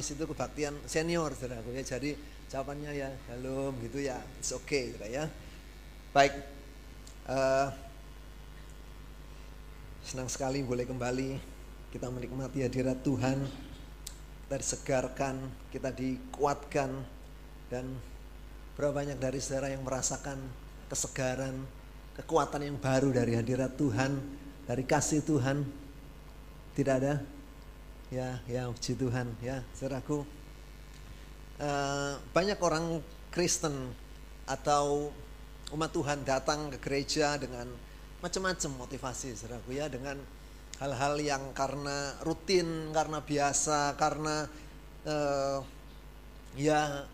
[0.00, 1.84] Kamis itu kebaktian senior saudaraku ya.
[1.84, 2.16] Jadi
[2.48, 4.16] jawabannya ya shalom gitu ya.
[4.40, 5.24] It's okay saudara ya.
[6.16, 6.40] Baik.
[7.28, 7.68] Uh,
[10.00, 11.36] senang sekali boleh kembali
[11.92, 13.44] kita menikmati hadirat Tuhan.
[14.48, 15.36] Kita disegarkan,
[15.68, 16.96] kita dikuatkan
[17.68, 17.84] dan
[18.80, 20.40] berapa banyak dari saudara yang merasakan
[20.88, 21.60] kesegaran,
[22.16, 24.16] kekuatan yang baru dari hadirat Tuhan,
[24.64, 25.60] dari kasih Tuhan.
[26.72, 27.20] Tidak ada?
[28.10, 30.26] Ya, ya puji Tuhan ya, saudaraku.
[31.62, 32.98] Uh, banyak orang
[33.30, 33.94] Kristen
[34.50, 35.14] atau
[35.70, 37.70] umat Tuhan datang ke gereja dengan
[38.18, 40.18] macam-macam motivasi, saudaraku ya, dengan
[40.82, 44.50] hal-hal yang karena rutin, karena biasa, karena
[45.06, 45.62] uh,
[46.58, 47.06] ya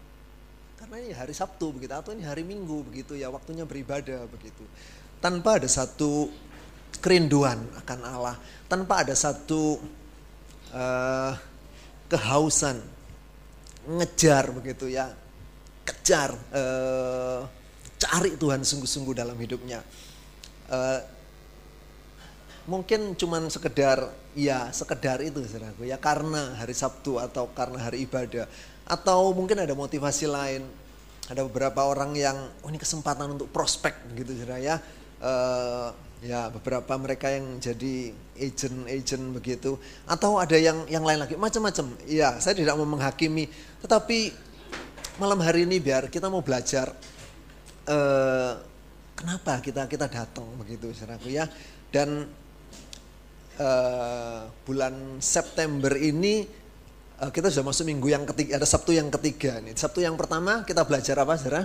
[0.80, 4.64] karena ini hari Sabtu begitu atau ini hari Minggu begitu ya waktunya beribadah begitu
[5.20, 6.28] tanpa ada satu
[7.00, 8.36] kerinduan akan Allah
[8.68, 9.80] tanpa ada satu
[10.76, 11.32] uh,
[12.12, 12.78] kehausan
[13.86, 15.14] ngejar begitu ya
[15.86, 17.46] kejar uh,
[17.96, 19.80] cari Tuhan sungguh-sungguh dalam hidupnya.
[20.66, 21.00] Uh,
[22.66, 28.44] mungkin cuman sekedar ya sekedar itu saudaraku ya karena hari Sabtu atau karena hari ibadah.
[28.86, 30.62] Atau mungkin ada motivasi lain.
[31.26, 34.76] Ada beberapa orang yang oh ini kesempatan untuk prospek gitu saudara ya.
[35.18, 35.90] Uh,
[36.26, 39.78] ya beberapa mereka yang jadi agent-agent begitu.
[40.10, 41.38] Atau ada yang yang lain lagi.
[41.38, 41.94] Macam-macam.
[42.10, 43.46] Ya saya tidak mau menghakimi.
[43.78, 44.34] Tetapi
[45.22, 46.90] malam hari ini biar kita mau belajar
[47.88, 48.52] uh,
[49.16, 51.46] kenapa kita kita datang begitu saudaraku ya.
[51.94, 52.26] Dan
[53.62, 56.44] uh, bulan September ini
[57.22, 60.64] uh, kita sudah masuk minggu yang ketiga ada Sabtu yang ketiga nih Sabtu yang pertama
[60.66, 61.64] kita belajar apa saudara?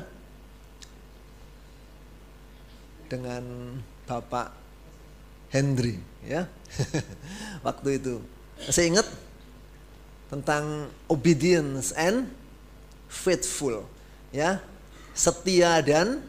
[3.11, 3.43] Dengan
[4.07, 4.60] Bapak
[5.51, 6.47] Hendry ya.
[7.67, 8.15] Waktu itu.
[8.71, 9.07] Saya ingat
[10.31, 12.31] tentang obedience and
[13.11, 13.83] faithful
[14.31, 14.63] ya.
[15.11, 16.23] Setia dan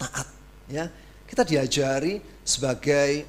[0.00, 0.28] taat
[0.72, 0.88] ya.
[1.28, 3.26] Kita diajari sebagai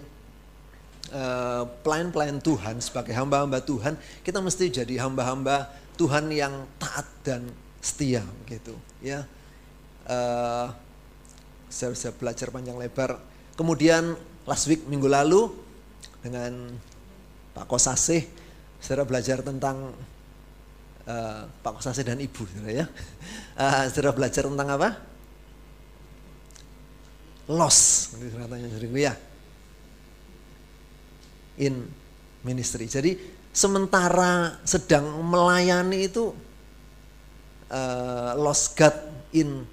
[1.12, 5.68] uh, pelayan-pelayan Tuhan, sebagai hamba-hamba Tuhan, kita mesti jadi hamba-hamba
[5.98, 7.42] Tuhan yang taat dan
[7.82, 9.26] setia gitu ya.
[10.08, 10.72] Uh,
[11.68, 13.20] saya bisa belajar panjang lebar
[13.58, 14.14] Kemudian
[14.48, 15.52] last week minggu lalu
[16.24, 16.72] dengan
[17.52, 18.24] Pak Kosasih,
[18.80, 19.92] saudara belajar tentang
[21.04, 22.86] uh, Pak Kosasih dan Ibu, saudara ya.
[23.60, 24.90] Uh, saudara belajar tentang apa?
[27.52, 29.14] Loss, katanya ya.
[31.60, 31.84] In
[32.48, 32.88] ministry.
[32.88, 33.20] Jadi
[33.52, 36.32] sementara sedang melayani itu
[37.68, 38.96] uh, lost God
[39.36, 39.68] in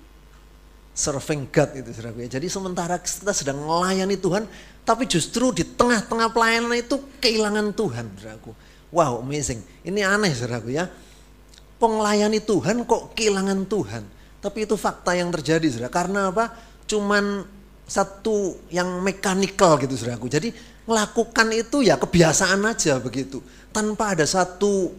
[0.95, 2.39] serving God itu saudaraku ya.
[2.39, 4.47] Jadi sementara kita sedang melayani Tuhan,
[4.87, 8.55] tapi justru di tengah-tengah pelayanan itu kehilangan Tuhan saudaraku.
[8.95, 9.59] Wow amazing.
[9.83, 10.87] Ini aneh saudaraku ya.
[11.83, 14.07] Penglayani Tuhan kok kehilangan Tuhan.
[14.39, 15.91] Tapi itu fakta yang terjadi saudara.
[15.91, 16.55] Karena apa?
[16.87, 17.43] Cuman
[17.85, 20.31] satu yang mekanikal gitu saudaraku.
[20.31, 20.55] Jadi
[20.87, 23.43] melakukan itu ya kebiasaan aja begitu.
[23.75, 24.95] Tanpa ada satu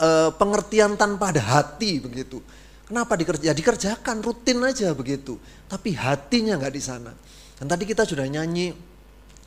[0.00, 2.40] uh, pengertian tanpa ada hati begitu
[2.90, 3.42] Kenapa dikerja?
[3.46, 5.38] Ya dikerjakan rutin aja begitu.
[5.70, 7.14] Tapi hatinya nggak di sana.
[7.54, 8.74] Dan tadi kita sudah nyanyi,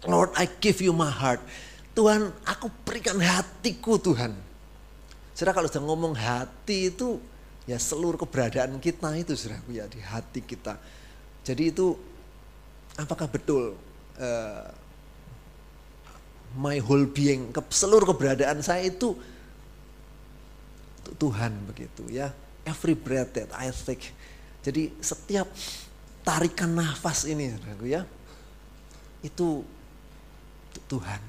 [0.07, 1.43] Lord I give you my heart.
[1.91, 4.31] Tuhan aku berikan hatiku Tuhan.
[5.35, 7.19] Saudara kalau sudah ngomong hati itu
[7.67, 10.79] ya seluruh keberadaan kita itu sudah ya di hati kita.
[11.43, 11.99] Jadi itu
[12.95, 13.75] apakah betul
[14.23, 14.71] uh,
[16.55, 19.19] my whole being, ke, seluruh keberadaan saya itu
[21.19, 22.31] Tuhan begitu ya
[22.63, 24.12] every breath that I take.
[24.63, 25.47] Jadi setiap
[26.24, 27.51] tarikan nafas ini,
[27.84, 28.07] ya,
[29.19, 29.63] itu
[30.88, 31.22] Tuhan.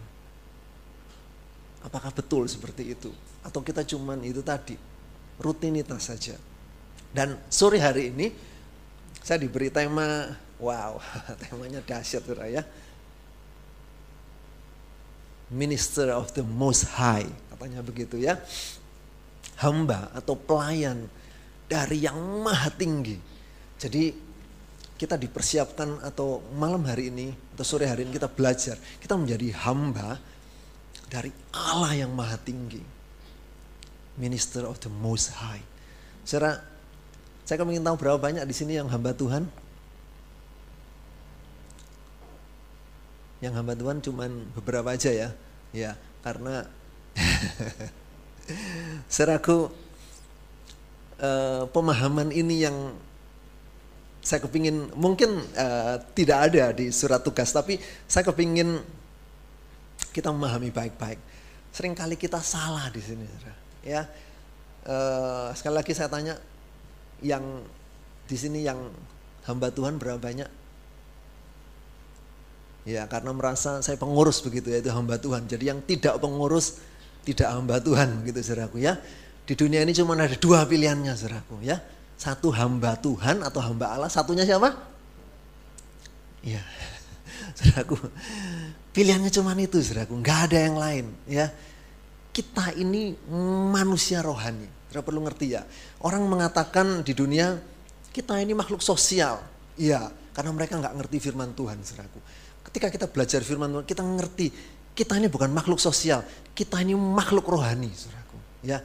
[1.84, 3.10] Apakah betul seperti itu?
[3.44, 4.78] Atau kita cuman itu tadi,
[5.36, 6.38] rutinitas saja.
[7.12, 8.32] Dan sore hari ini,
[9.20, 10.32] saya diberi tema,
[10.62, 10.96] wow,
[11.42, 12.62] temanya dahsyat ya.
[15.52, 18.40] Minister of the Most High, katanya begitu ya.
[19.60, 21.06] Hamba atau pelayan
[21.68, 23.16] dari yang maha tinggi.
[23.80, 24.12] Jadi
[24.94, 28.78] kita dipersiapkan atau malam hari ini atau sore hari ini kita belajar.
[29.02, 30.16] Kita menjadi hamba
[31.10, 32.82] dari Allah yang maha tinggi.
[34.14, 35.62] Minister of the Most High.
[36.22, 36.62] Saudara,
[37.42, 39.50] saya ingin tahu berapa banyak di sini yang hamba Tuhan?
[43.42, 45.28] Yang hamba Tuhan cuman beberapa aja ya.
[45.74, 46.70] Ya, karena
[49.14, 49.70] Saudaraku,
[51.20, 52.76] uh, pemahaman ini yang
[54.24, 57.76] saya kepingin mungkin uh, tidak ada di surat tugas tapi
[58.08, 58.80] saya kepingin
[60.14, 61.18] kita memahami baik-baik.
[61.74, 63.26] Seringkali kita salah di sini.
[63.82, 64.06] Ya,
[64.86, 66.38] uh, sekali lagi saya tanya,
[67.18, 67.42] yang
[68.30, 68.78] di sini yang
[69.44, 70.48] hamba Tuhan berapa banyak?
[72.86, 75.50] Ya, karena merasa saya pengurus begitu ya itu hamba Tuhan.
[75.50, 76.78] Jadi yang tidak pengurus
[77.26, 79.00] tidak hamba Tuhan begitu saudaraku ya.
[79.44, 81.76] Di dunia ini cuma ada dua pilihannya saudaraku ya.
[82.16, 84.72] Satu hamba Tuhan atau hamba Allah, satunya siapa?
[86.44, 86.62] Iya.
[87.58, 87.98] Saudaraku,
[88.94, 90.20] pilihannya cuma itu, saudaraku.
[90.22, 91.46] Nggak ada yang lain, ya.
[92.30, 93.14] Kita ini
[93.74, 94.66] manusia rohani.
[94.88, 95.62] Saudara perlu ngerti ya.
[96.02, 97.58] Orang mengatakan di dunia
[98.14, 99.42] kita ini makhluk sosial.
[99.74, 102.22] Iya, karena mereka nggak ngerti firman Tuhan, saudaraku.
[102.70, 104.46] Ketika kita belajar firman Tuhan, kita ngerti
[104.94, 106.22] kita ini bukan makhluk sosial,
[106.54, 108.38] kita ini makhluk rohani, saudaraku.
[108.62, 108.78] Ya,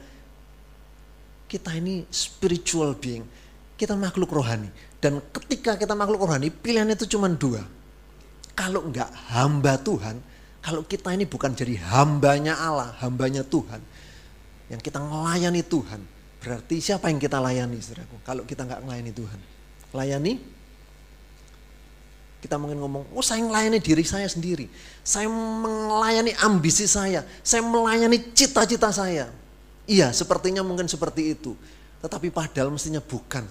[1.50, 3.26] kita ini spiritual being,
[3.74, 4.70] kita makhluk rohani.
[5.02, 7.66] Dan ketika kita makhluk rohani, pilihannya itu cuma dua
[8.60, 10.20] kalau enggak hamba Tuhan,
[10.60, 13.80] kalau kita ini bukan jadi hambanya Allah, hambanya Tuhan,
[14.68, 16.04] yang kita melayani Tuhan,
[16.44, 18.20] berarti siapa yang kita layani, saudaraku?
[18.20, 19.40] Kalau kita enggak melayani Tuhan,
[19.96, 20.32] layani
[22.44, 24.68] kita mungkin ngomong, oh saya melayani diri saya sendiri.
[25.04, 27.20] Saya melayani ambisi saya.
[27.44, 29.28] Saya melayani cita-cita saya.
[29.90, 31.58] Iya, sepertinya mungkin seperti itu.
[31.98, 33.42] Tetapi padahal mestinya bukan.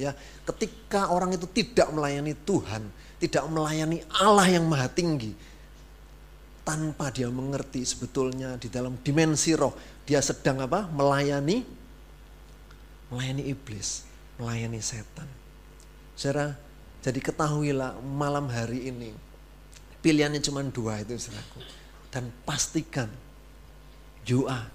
[0.00, 0.16] Ya,
[0.48, 2.88] ketika orang itu tidak melayani Tuhan,
[3.20, 5.34] tidak melayani Allah yang maha tinggi
[6.68, 9.72] tanpa dia mengerti sebetulnya di dalam dimensi roh
[10.04, 11.64] dia sedang apa melayani
[13.08, 14.04] melayani iblis
[14.36, 15.24] melayani setan
[16.12, 16.52] saudara
[17.00, 19.16] jadi ketahuilah malam hari ini
[20.04, 21.64] pilihannya cuma dua itu saudaraku
[22.12, 23.08] dan pastikan
[24.28, 24.68] you are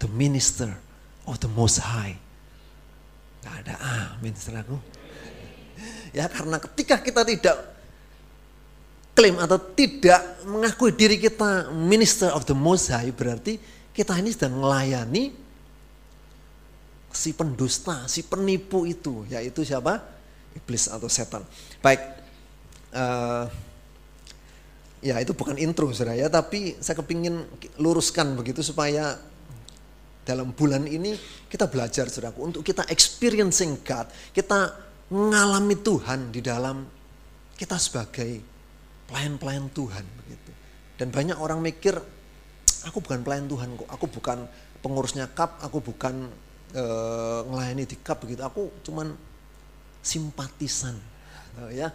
[0.00, 0.72] the minister
[1.28, 2.16] of the most high
[3.40, 3.74] Gak ada
[4.16, 4.76] amin saudaraku
[6.16, 7.56] ya karena ketika kita tidak
[9.12, 13.60] klaim atau tidak mengakui diri kita minister of the most high berarti
[13.92, 15.34] kita ini sedang melayani
[17.10, 19.98] si pendusta, si penipu itu, yaitu siapa?
[20.54, 21.42] Iblis atau setan.
[21.82, 22.00] Baik,
[22.94, 23.46] uh,
[25.02, 27.46] ya itu bukan intro saudara ya, tapi saya kepingin
[27.78, 29.18] luruskan begitu supaya
[30.24, 31.16] dalam bulan ini
[31.48, 34.06] kita belajar saudaraku untuk kita experiencing God,
[34.36, 34.76] kita
[35.10, 36.86] mengalami Tuhan di dalam
[37.58, 38.40] kita sebagai
[39.10, 40.50] pelayan-pelayan Tuhan begitu.
[41.00, 41.98] Dan banyak orang mikir
[42.86, 44.38] aku bukan pelayan Tuhan kok, aku bukan
[44.80, 46.30] pengurusnya kap, aku bukan
[46.72, 46.84] e,
[47.50, 48.40] ngelayani di kap begitu.
[48.46, 49.12] Aku cuman
[50.00, 50.96] simpatisan.
[51.74, 51.92] ya.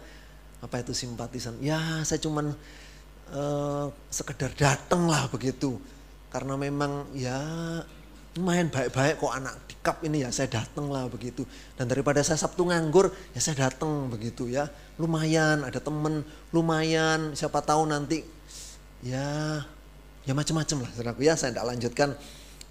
[0.62, 1.58] Apa itu simpatisan?
[1.64, 2.54] Ya, saya cuman
[3.32, 3.42] e,
[4.12, 5.80] sekedar datang lah begitu.
[6.30, 7.38] Karena memang ya
[8.36, 11.48] lumayan baik-baik kok anak di kap ini ya saya datang lah begitu.
[11.74, 14.68] Dan daripada saya Sabtu nganggur ya saya datang begitu ya.
[15.00, 16.20] Lumayan ada temen
[16.52, 17.32] lumayan.
[17.32, 18.20] Siapa tahu nanti
[19.00, 19.64] ya
[20.28, 21.20] ya macam-macam lah saudaraku.
[21.24, 22.08] Ya saya tidak lanjutkan.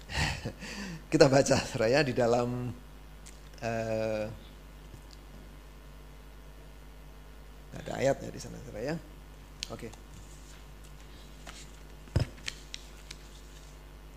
[1.12, 2.70] Kita baca saudara di dalam
[3.58, 4.24] uh,
[7.74, 8.96] ada ayatnya di sana saudara ya.
[9.74, 10.05] Oke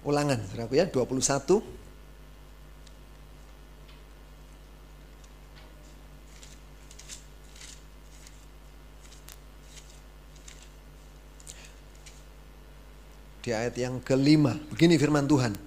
[0.03, 1.79] ulangan saudaraku ya 21
[13.39, 14.53] di ayat yang kelima.
[14.69, 15.57] Begini firman Tuhan.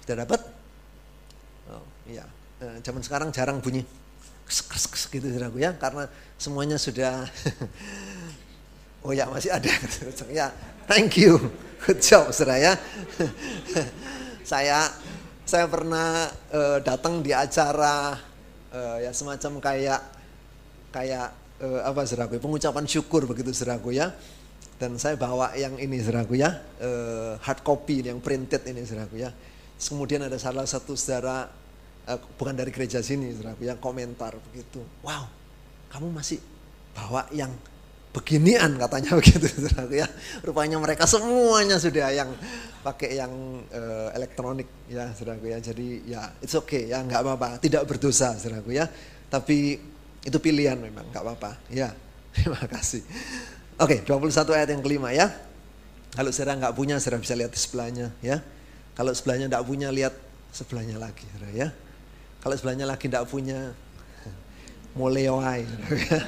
[0.00, 0.40] Sudah dapat?
[1.68, 2.24] Oh, iya.
[2.64, 3.84] Eh, zaman sekarang jarang bunyi
[4.44, 6.04] kes, kes, kes, gitu ya karena
[6.36, 7.24] semuanya sudah
[9.04, 9.68] Oh ya masih ada.
[10.32, 10.48] ya,
[10.88, 11.36] thank you.
[11.84, 12.72] Good job saudara ya.
[14.50, 14.88] saya
[15.44, 18.16] saya pernah uh, datang di acara
[18.72, 20.00] uh, ya semacam kayak
[20.88, 21.28] kayak
[21.60, 24.08] uh, apa seragu pengucapan syukur begitu seragu ya
[24.80, 29.28] dan saya bawa yang ini seragu ya uh, hard copy yang printed ini seragu ya
[29.76, 31.44] kemudian ada salah satu saudara
[32.08, 35.28] uh, bukan dari gereja sini seragu ya komentar begitu wow
[35.92, 36.40] kamu masih
[36.96, 37.52] bawa yang
[38.14, 39.50] beginian katanya begitu
[39.90, 40.06] ya
[40.46, 42.30] rupanya mereka semuanya sudah yang
[42.86, 43.32] pakai yang
[43.74, 48.70] uh, elektronik ya seragu ya jadi ya it's okay ya nggak apa-apa tidak berdosa seragu
[48.70, 48.86] ya
[49.34, 49.82] tapi
[50.24, 51.60] itu pilihan memang, nggak apa-apa.
[51.68, 51.92] Ya,
[52.34, 53.04] terima kasih.
[53.76, 55.28] Oke, 21 ayat yang kelima ya.
[56.14, 58.40] Kalau saudara nggak punya, saudara bisa lihat di sebelahnya ya.
[58.94, 60.14] Kalau sebelahnya nggak punya, lihat
[60.54, 61.68] sebelahnya lagi, saudara ya.
[62.40, 63.74] Kalau sebelahnya lagi nggak punya,
[64.98, 65.66] mulewai.
[65.66, 66.20] ya,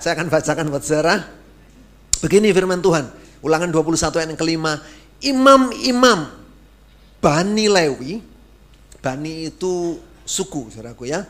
[0.00, 1.28] saya akan bacakan buat saudara.
[2.24, 3.04] Begini firman Tuhan,
[3.44, 4.72] ulangan 21 ayat yang kelima.
[5.20, 6.32] Imam-imam
[7.20, 8.24] Bani Lewi,
[9.04, 11.26] Bani itu suku, saudaraku ya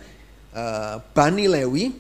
[0.55, 1.91] uh, Bani Lewi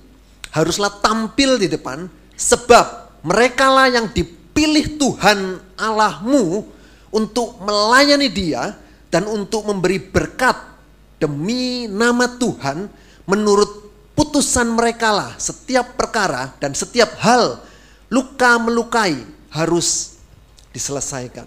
[0.54, 5.38] haruslah tampil di depan sebab mereka lah yang dipilih pilih Tuhan
[5.78, 6.66] Allahmu
[7.14, 8.74] untuk melayani dia
[9.06, 10.58] dan untuk memberi berkat
[11.22, 12.90] demi nama Tuhan
[13.30, 13.87] menurut
[14.18, 17.62] putusan mereka lah setiap perkara dan setiap hal
[18.10, 19.14] luka melukai
[19.54, 20.18] harus
[20.74, 21.46] diselesaikan.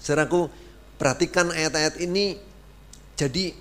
[0.00, 0.48] Saudaraku,
[0.96, 2.40] perhatikan ayat-ayat ini
[3.12, 3.52] jadi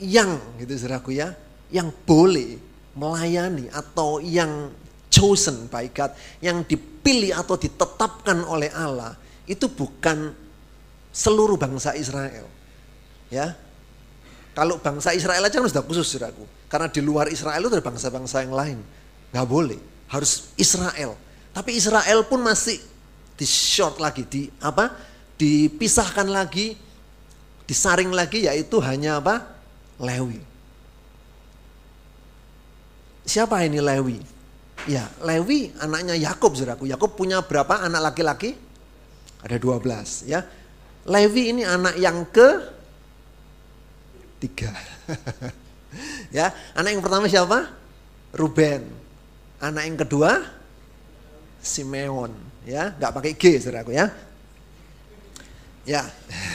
[0.00, 1.36] yang gitu saudaraku ya,
[1.68, 2.56] yang boleh
[2.96, 4.72] melayani atau yang
[5.12, 9.12] chosen by God, yang dipilih atau ditetapkan oleh Allah
[9.44, 10.32] itu bukan
[11.12, 12.48] seluruh bangsa Israel.
[13.28, 13.52] Ya.
[14.56, 16.44] Kalau bangsa Israel aja kan sudah khusus saudaraku.
[16.72, 18.78] Karena di luar Israel itu ada bangsa-bangsa yang lain.
[19.28, 19.76] Nggak boleh,
[20.08, 21.12] harus Israel.
[21.52, 22.80] Tapi Israel pun masih
[23.36, 24.88] di short lagi, di apa?
[25.36, 26.72] Dipisahkan lagi,
[27.68, 29.52] disaring lagi yaitu hanya apa?
[30.00, 30.40] Lewi.
[33.28, 34.16] Siapa ini Lewi?
[34.88, 36.88] Ya, Lewi anaknya Yakub, Saudaraku.
[36.88, 38.56] Yakub punya berapa anak laki-laki?
[39.44, 40.40] Ada 12, ya.
[41.04, 42.48] Lewi ini anak yang ke
[44.40, 44.72] tiga.
[46.32, 47.68] ya, anak yang pertama siapa?
[48.32, 48.82] Ruben.
[49.62, 50.42] Anak yang kedua
[51.62, 52.34] Simeon,
[52.66, 54.10] ya, nggak pakai G, saudaraku ya.
[55.86, 56.02] Ya,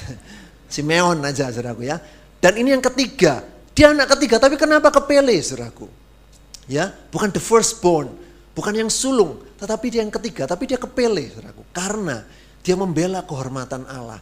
[0.73, 1.95] Simeon aja, saudaraku ya.
[2.43, 3.39] Dan ini yang ketiga,
[3.71, 5.87] dia anak ketiga, tapi kenapa kepele, saudaraku?
[6.67, 8.11] Ya, bukan the firstborn,
[8.51, 11.63] bukan yang sulung, tetapi dia yang ketiga, tapi dia kepele, saudaraku.
[11.71, 12.27] Karena
[12.59, 14.19] dia membela kehormatan Allah.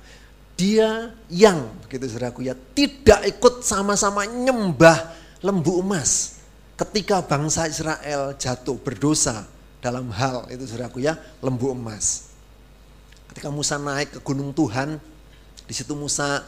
[0.53, 6.42] Dia yang, begitu saudaraku ya, tidak ikut sama-sama nyembah lembu emas.
[6.75, 9.46] Ketika bangsa Israel jatuh berdosa
[9.80, 12.34] dalam hal itu saudaraku ya, lembu emas.
[13.30, 14.98] Ketika Musa naik ke gunung Tuhan,
[15.70, 16.42] di situ Musa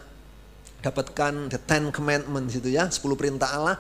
[0.82, 3.78] dapatkan the Ten Commandments itu ya, 10 perintah Allah,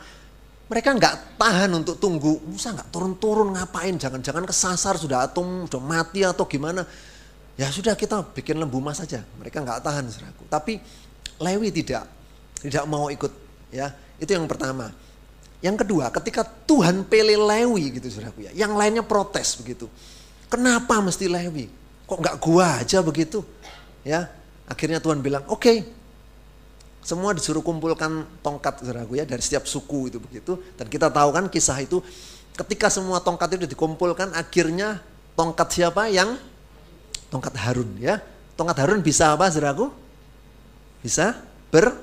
[0.67, 2.39] mereka nggak tahan untuk tunggu.
[2.47, 3.95] Musa nggak turun-turun ngapain?
[3.95, 6.83] Jangan-jangan kesasar sudah atom, sudah mati atau gimana?
[7.57, 9.23] Ya sudah kita bikin lembu emas saja.
[9.39, 10.45] Mereka nggak tahan seraku.
[10.47, 10.79] Tapi
[11.41, 12.07] Lewi tidak,
[12.61, 13.31] tidak mau ikut.
[13.71, 14.91] Ya itu yang pertama.
[15.57, 19.89] Yang kedua, ketika Tuhan pilih Lewi gitu seraku ya, yang lainnya protes begitu.
[20.47, 21.65] Kenapa mesti Lewi?
[22.05, 23.41] Kok nggak gua aja begitu?
[24.05, 24.29] Ya,
[24.69, 25.77] akhirnya Tuhan bilang, oke, okay,
[27.07, 30.59] semua disuruh kumpulkan tongkat saudaraku ya dari setiap suku itu begitu.
[30.75, 32.03] Dan kita tahu kan kisah itu
[32.53, 34.99] ketika semua tongkat itu dikumpulkan akhirnya
[35.39, 36.35] tongkat siapa yang
[37.31, 38.19] tongkat Harun ya.
[38.59, 39.87] Tongkat Harun bisa apa saudaraku?
[40.99, 41.39] Bisa
[41.71, 41.95] ber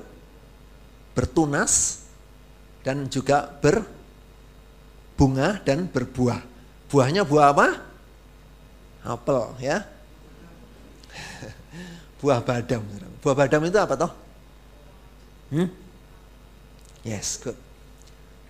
[1.13, 2.04] bertunas
[2.85, 6.45] dan juga berbunga dan berbuah.
[6.85, 7.81] Buahnya buah apa?
[9.01, 9.81] Apel ya.
[12.21, 12.85] buah badam.
[13.25, 14.13] Buah badam itu apa toh?
[15.49, 15.65] Hmm?
[17.01, 17.57] Yes, good.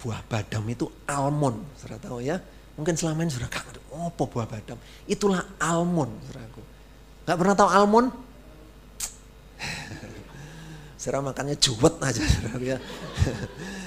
[0.04, 2.44] Buah badam itu almond, sudah tahu ya.
[2.75, 4.75] Mungkin selama ini sudah kangen, oh buah badam?
[5.08, 6.60] Itulah almond, saudaraku.
[7.24, 8.12] Gak pernah tahu almond?
[11.00, 12.77] Saudara makannya juwet aja, saudaraku ya.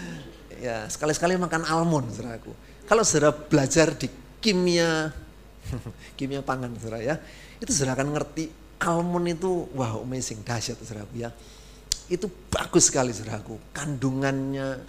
[0.59, 2.53] ya, sekali-sekali makan almond, saudaraku.
[2.85, 4.11] Kalau saudara belajar di
[4.43, 5.15] kimia,
[6.19, 7.15] kimia pangan, saudara ya,
[7.63, 8.51] itu saudara akan ngerti
[8.83, 11.31] almond itu, wow amazing, dahsyat, saudaraku ya
[12.09, 13.61] itu bagus sekali saudaraku.
[13.71, 14.81] Kandungannya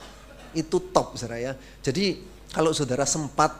[0.55, 1.53] itu top saudara ya.
[1.83, 2.23] Jadi
[2.55, 3.53] kalau saudara sempat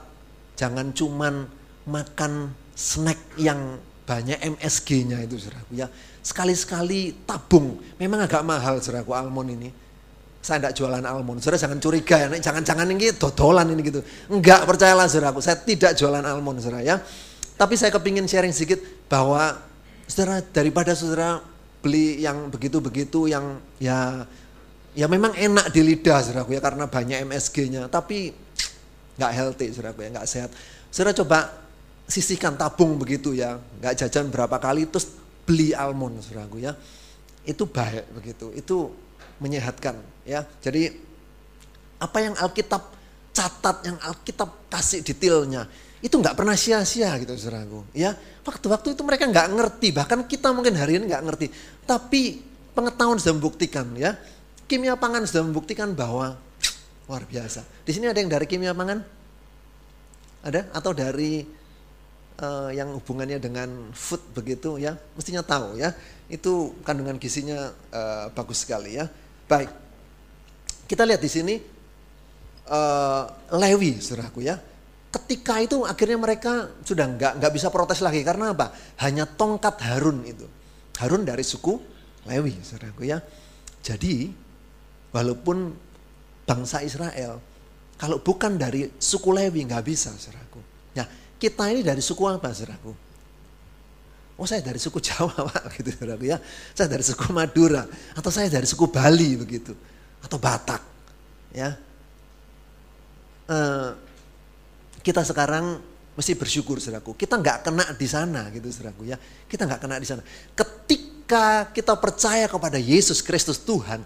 [0.56, 1.46] jangan cuman
[1.86, 5.86] makan snack yang banyak MSG-nya itu saudaraku ya.
[6.24, 7.78] Sekali-sekali tabung.
[8.00, 9.70] Memang agak mahal saudaraku almond ini.
[10.40, 11.44] Saya tidak jualan almond.
[11.44, 12.28] Saudara jangan curiga ya.
[12.32, 14.00] Jangan-jangan ini dodolan ini gitu.
[14.32, 15.44] Enggak percayalah saudaraku.
[15.44, 16.96] Saya tidak jualan almond saudara ya.
[17.60, 19.60] Tapi saya kepingin sharing sedikit bahwa
[20.08, 21.44] saudara daripada saudara
[21.84, 24.24] beli yang begitu-begitu yang ya
[24.96, 28.32] ya memang enak di lidah saudaraku ya karena banyak MSG-nya tapi
[29.20, 30.50] nggak healthy saudaraku ya nggak sehat.
[30.88, 31.38] Saudara coba
[32.08, 35.12] sisihkan tabung begitu ya nggak jajan berapa kali terus
[35.46, 36.74] beli almond saudaraku ya
[37.46, 38.90] itu baik begitu itu
[39.40, 40.46] menyehatkan ya.
[40.62, 40.92] Jadi
[42.00, 42.82] apa yang Alkitab
[43.34, 45.68] catat yang Alkitab kasih detailnya
[46.00, 48.16] itu nggak pernah sia-sia gitu saudaraku ya.
[48.40, 51.46] Waktu-waktu itu mereka nggak ngerti bahkan kita mungkin hari ini nggak ngerti.
[51.84, 52.40] Tapi
[52.72, 54.16] pengetahuan sudah membuktikan ya.
[54.64, 56.38] Kimia pangan sudah membuktikan bahwa
[57.10, 57.66] luar biasa.
[57.82, 59.02] Di sini ada yang dari kimia pangan?
[60.46, 60.70] Ada?
[60.70, 61.42] Atau dari
[62.38, 64.94] uh, yang hubungannya dengan food begitu ya?
[65.18, 65.90] Mestinya tahu ya.
[66.30, 69.10] Itu kandungan gizinya uh, bagus sekali ya
[69.50, 69.70] baik
[70.86, 71.54] kita lihat di sini
[72.70, 73.24] uh,
[73.58, 74.54] Lewi saudaraku ya
[75.10, 78.70] ketika itu akhirnya mereka sudah nggak nggak bisa protes lagi karena apa?
[79.02, 80.46] Hanya tongkat Harun itu.
[81.02, 81.82] Harun dari suku
[82.30, 83.18] Lewi, saudaraku ya.
[83.82, 84.30] Jadi
[85.10, 85.74] walaupun
[86.46, 87.42] bangsa Israel
[87.98, 90.62] kalau bukan dari suku Lewi nggak bisa, saudaraku.
[90.94, 91.04] Ya,
[91.36, 92.94] kita ini dari suku apa, saudaraku?
[94.40, 96.40] Oh saya dari suku Jawa pak, gitu saudaraku ya.
[96.72, 97.84] Saya dari suku Madura
[98.16, 99.76] atau saya dari suku Bali begitu
[100.24, 100.80] atau Batak,
[101.52, 101.76] ya.
[103.44, 103.92] Uh,
[105.04, 105.76] kita sekarang
[106.16, 107.12] mesti bersyukur saudaraku.
[107.20, 109.20] Kita nggak kena di sana gitu saudaraku ya.
[109.44, 110.24] Kita nggak kena di sana.
[110.56, 114.00] Ketika kita percaya kepada Yesus Kristus Tuhan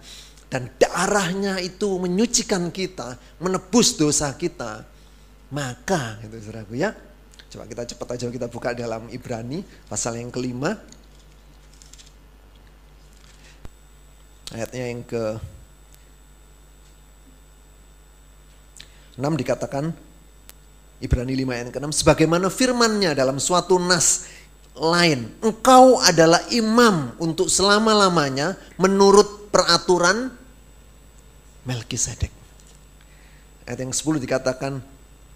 [0.51, 4.83] dan darahnya itu menyucikan kita, menebus dosa kita,
[5.55, 7.14] maka gitu saudaraku ya
[7.55, 10.75] Coba kita cepat aja kita buka dalam Ibrani pasal yang kelima.
[14.51, 15.39] Ayatnya yang ke
[19.15, 19.95] 6 dikatakan
[20.99, 24.27] Ibrani 5 ayat ke-6 sebagaimana firmannya dalam suatu nas
[24.75, 30.35] lain engkau adalah imam untuk selama-lamanya menurut peraturan
[31.63, 32.35] Melkisedek.
[33.71, 34.94] Ayat yang 10 dikatakan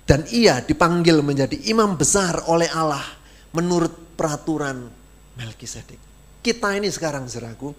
[0.09, 3.05] dan ia dipanggil menjadi imam besar oleh Allah
[3.53, 4.89] menurut peraturan
[5.37, 6.01] Melkisedek.
[6.41, 7.77] Kita ini sekarang seragu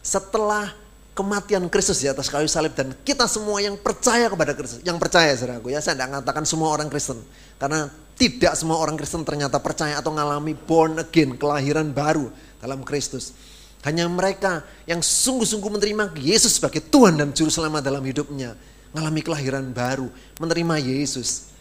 [0.00, 0.72] setelah
[1.12, 5.30] kematian Kristus di atas kayu salib dan kita semua yang percaya kepada Kristus, yang percaya
[5.36, 7.20] seragu ya, saya tidak mengatakan semua orang Kristen
[7.60, 13.36] karena tidak semua orang Kristen ternyata percaya atau mengalami born again, kelahiran baru dalam Kristus.
[13.84, 18.56] Hanya mereka yang sungguh-sungguh menerima Yesus sebagai Tuhan dan Juru Selamat dalam hidupnya.
[18.90, 20.08] Mengalami kelahiran baru,
[20.40, 21.55] menerima Yesus.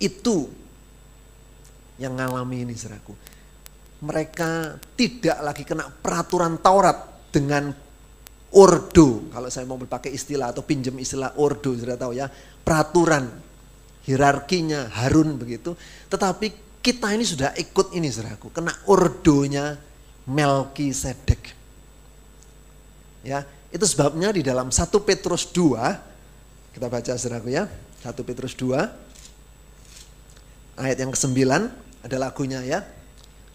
[0.00, 0.48] Itu
[2.00, 3.12] yang ngalami ini seraku.
[4.00, 7.68] Mereka tidak lagi kena peraturan Taurat dengan
[8.56, 9.28] ordo.
[9.28, 12.32] Kalau saya mau pakai istilah atau pinjam istilah ordo, sudah tahu ya.
[12.64, 13.28] Peraturan,
[14.08, 15.76] hierarkinya Harun begitu.
[16.08, 18.48] Tetapi kita ini sudah ikut ini seraku.
[18.48, 19.76] Kena ordonya
[20.24, 21.52] Melki Sedek.
[23.20, 27.68] Ya, itu sebabnya di dalam 1 Petrus 2, kita baca seraku ya.
[28.00, 29.09] 1 Petrus 2
[30.80, 31.36] ayat yang ke-9
[32.00, 32.80] ada lagunya ya.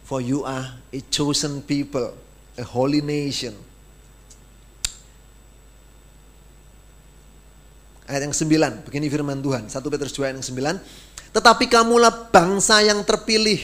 [0.06, 2.14] For you are a chosen people,
[2.62, 3.58] a holy nation.
[8.06, 9.66] Ayat yang ke-9, begini firman Tuhan.
[9.66, 10.62] 1 Petrus 2 ayat yang ke-9.
[11.34, 13.58] Tetapi kamulah bangsa yang terpilih.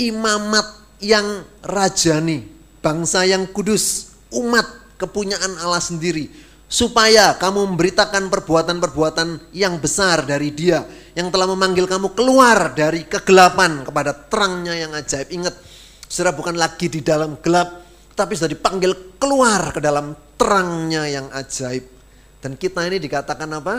[0.00, 2.48] Imamat yang rajani.
[2.80, 4.16] Bangsa yang kudus.
[4.32, 4.64] Umat
[4.96, 6.32] kepunyaan Allah sendiri.
[6.72, 13.82] Supaya kamu memberitakan perbuatan-perbuatan yang besar dari dia yang telah memanggil kamu keluar dari kegelapan
[13.82, 15.28] kepada terangnya yang ajaib.
[15.34, 15.54] Ingat,
[16.06, 17.82] saudara bukan lagi di dalam gelap,
[18.14, 21.84] tapi sudah dipanggil keluar ke dalam terangnya yang ajaib.
[22.40, 23.74] Dan kita ini dikatakan apa?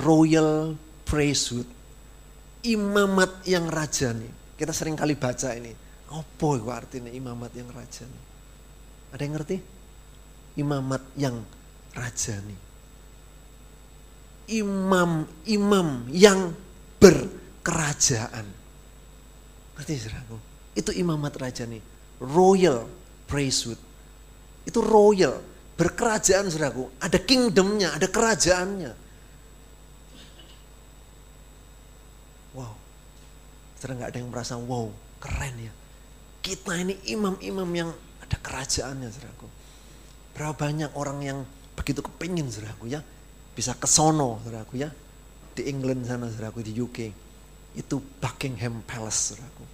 [0.00, 1.68] Royal priesthood.
[2.62, 4.30] Imamat yang rajani.
[4.54, 5.74] Kita sering kali baca ini.
[6.12, 8.20] Apa itu artinya imamat yang rajani?
[9.10, 9.56] Ada yang ngerti?
[10.56, 11.36] Imamat yang
[11.92, 12.71] rajani
[14.48, 16.54] imam-imam yang
[16.98, 18.46] berkerajaan.
[19.78, 20.36] Ngerti saudaraku?
[20.78, 21.82] Itu imamat raja nih.
[22.22, 22.86] Royal
[23.26, 23.78] priesthood.
[24.62, 25.38] Itu royal.
[25.74, 26.90] Berkerajaan saudaraku.
[27.02, 28.92] Ada kingdomnya, ada kerajaannya.
[32.54, 32.74] Wow.
[33.80, 35.72] Saudara nggak ada yang merasa wow keren ya.
[36.42, 39.48] Kita ini imam-imam yang ada kerajaannya saudaraku.
[40.34, 41.38] Berapa banyak orang yang
[41.72, 43.00] begitu kepingin saudaraku ya
[43.52, 44.90] bisa ke sono saudaraku ya.
[45.52, 46.98] Di England sana saudaraku di UK
[47.76, 49.64] itu Buckingham Palace saudaraku.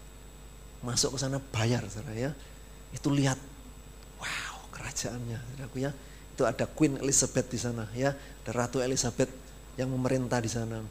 [0.83, 2.31] Masuk ke sana bayar saudara ya.
[2.91, 3.39] Itu lihat
[4.19, 5.91] wow kerajaannya saudaraku ya.
[6.35, 8.15] Itu ada Queen Elizabeth di sana ya.
[8.15, 9.31] Ada Ratu Elizabeth
[9.79, 10.83] yang memerintah di sana.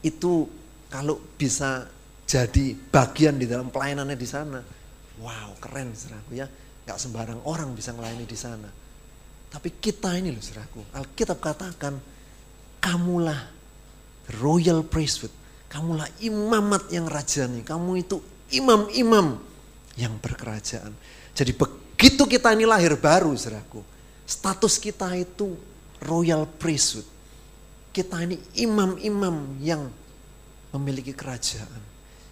[0.00, 0.48] Itu
[0.88, 1.84] kalau bisa
[2.24, 4.60] jadi bagian di dalam pelayanannya di sana
[5.20, 6.48] wow keren saudaraku ya.
[6.84, 8.68] Nggak sembarang orang bisa melayani di sana.
[9.52, 12.13] Tapi kita ini loh saudaraku Alkitab katakan
[12.84, 13.40] kamulah
[14.36, 15.32] royal priesthood.
[15.72, 17.64] Kamulah imamat yang rajani.
[17.64, 18.20] Kamu itu
[18.52, 19.40] imam-imam
[19.96, 20.92] yang berkerajaan.
[21.32, 23.80] Jadi begitu kita ini lahir baru, saudaraku.
[24.28, 25.56] Status kita itu
[26.04, 27.08] royal priesthood.
[27.90, 29.88] Kita ini imam-imam yang
[30.76, 31.82] memiliki kerajaan.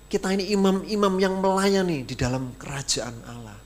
[0.06, 3.58] Kita ini imam-imam yang melayani di dalam kerajaan Allah.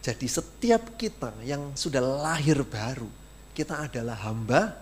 [0.00, 3.19] Jadi setiap kita yang sudah lahir baru,
[3.54, 4.78] kita adalah hamba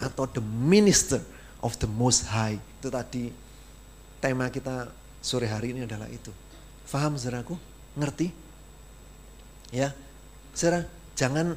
[0.00, 1.20] atau the minister
[1.60, 2.56] of the most high.
[2.80, 3.28] Itu tadi
[4.20, 4.88] tema kita
[5.20, 6.32] sore hari ini adalah itu.
[6.88, 7.54] Faham saudaraku?
[7.96, 8.32] Ngerti?
[9.70, 9.92] Ya.
[10.56, 10.82] Saudara,
[11.14, 11.54] jangan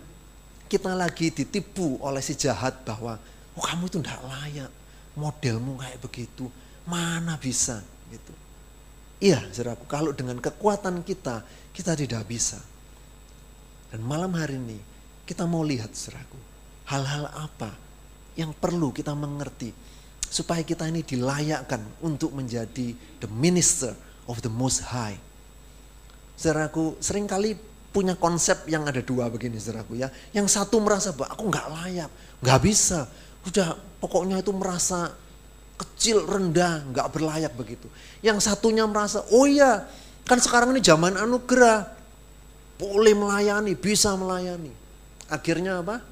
[0.70, 3.18] kita lagi ditipu oleh si jahat bahwa
[3.58, 4.72] oh kamu itu tidak layak,
[5.18, 6.46] modelmu kayak begitu,
[6.86, 7.82] mana bisa
[8.12, 8.34] gitu.
[9.24, 12.60] Iya, saudaraku, kalau dengan kekuatan kita, kita tidak bisa.
[13.88, 14.78] Dan malam hari ini,
[15.24, 16.40] kita mau lihat seragu
[16.88, 17.72] hal-hal apa
[18.36, 19.72] yang perlu kita mengerti
[20.28, 23.94] supaya kita ini dilayakkan untuk menjadi the minister
[24.26, 25.16] of the most high.
[26.34, 27.54] Saudaraku, sering kali
[27.94, 30.10] punya konsep yang ada dua begini saudaraku ya.
[30.34, 32.10] Yang satu merasa bahwa aku nggak layak,
[32.42, 33.06] nggak bisa.
[33.46, 35.14] Udah pokoknya itu merasa
[35.78, 37.86] kecil, rendah, nggak berlayak begitu.
[38.26, 39.86] Yang satunya merasa, oh iya,
[40.26, 41.94] kan sekarang ini zaman anugerah.
[42.82, 44.83] Boleh melayani, bisa melayani.
[45.34, 46.06] Akhirnya apa?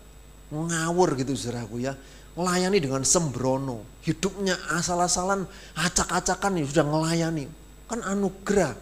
[0.49, 1.93] Ngawur gitu saudaraku ya
[2.35, 3.83] melayani dengan sembrono.
[4.01, 7.45] Hidupnya asal-asalan, acak-acakan ya sudah melayani.
[7.91, 8.73] Kan anugerah.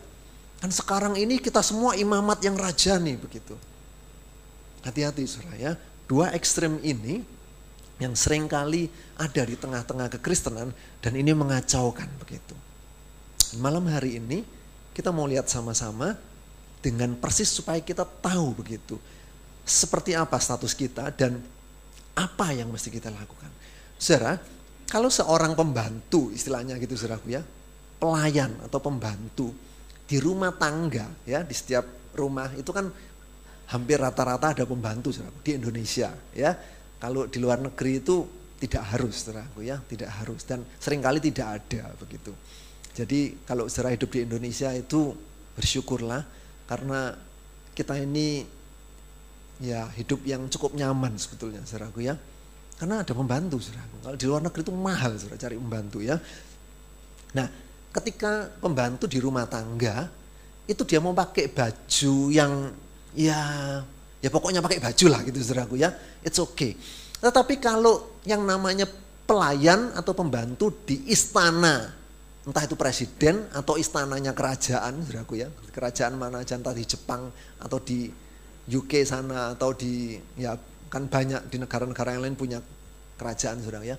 [0.60, 3.56] Kan sekarang ini kita semua imamat yang raja nih begitu.
[4.86, 5.74] Hati-hati saudara ya.
[6.10, 7.22] Dua ekstrem ini
[8.02, 10.72] yang sering kali ada di tengah-tengah kekristenan
[11.04, 12.56] dan ini mengacaukan begitu.
[13.60, 14.46] Malam hari ini
[14.94, 16.18] kita mau lihat sama-sama
[16.80, 18.96] dengan persis supaya kita tahu begitu.
[19.70, 21.38] Seperti apa status kita dan
[22.18, 23.54] apa yang mesti kita lakukan?
[24.02, 24.42] Saudara,
[24.90, 27.46] kalau seorang pembantu istilahnya gitu saudaraku ya,
[28.02, 29.54] pelayan atau pembantu
[30.10, 31.86] di rumah tangga ya, di setiap
[32.18, 32.90] rumah itu kan
[33.70, 36.58] hampir rata-rata ada pembantu saudaraku di Indonesia ya.
[36.98, 38.26] Kalau di luar negeri itu
[38.58, 42.34] tidak harus saudaraku ya, tidak harus dan sering kali tidak ada begitu.
[42.98, 45.14] Jadi kalau saudara hidup di Indonesia itu
[45.54, 46.26] bersyukurlah
[46.66, 47.14] karena
[47.78, 48.44] kita ini
[49.60, 52.16] ya hidup yang cukup nyaman sebetulnya saudaraku ya.
[52.80, 53.96] Karena ada pembantu saudaraku.
[54.02, 56.16] Kalau di luar negeri itu mahal saudara cari pembantu ya.
[57.36, 57.48] Nah
[57.92, 60.08] ketika pembantu di rumah tangga
[60.64, 62.72] itu dia mau pakai baju yang
[63.18, 63.42] ya
[64.24, 65.92] ya pokoknya pakai baju lah gitu saudaraku ya.
[66.24, 66.80] It's okay.
[67.20, 68.88] Tetapi kalau yang namanya
[69.28, 72.00] pelayan atau pembantu di istana
[72.48, 77.30] entah itu presiden atau istananya kerajaan saudaraku ya kerajaan mana aja entah di Jepang
[77.62, 78.10] atau di
[78.70, 80.54] UK sana atau di ya
[80.90, 82.60] kan banyak di negara-negara yang lain punya
[83.18, 83.98] kerajaan saudara ya.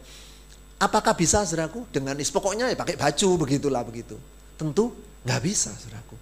[0.80, 4.16] Apakah bisa saudaraku dengan is pokoknya ya pakai baju begitulah begitu.
[4.56, 4.94] Tentu
[5.26, 6.16] nggak bisa saudaraku.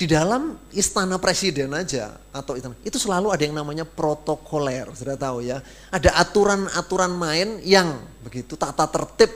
[0.00, 5.44] Di dalam istana presiden aja atau istana, itu selalu ada yang namanya protokoler, sudah tahu
[5.44, 5.60] ya.
[5.92, 9.28] Ada aturan-aturan main yang begitu tata tertib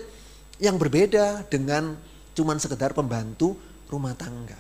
[0.57, 1.92] yang berbeda dengan
[2.33, 3.61] cuman sekedar pembantu
[3.92, 4.57] rumah tangga.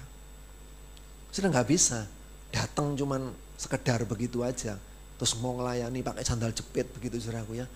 [1.32, 2.04] Sudah nggak bisa
[2.52, 4.76] datang cuman sekedar begitu aja
[5.14, 7.66] terus mau melayani pakai sandal jepit begitu saudaraku ya.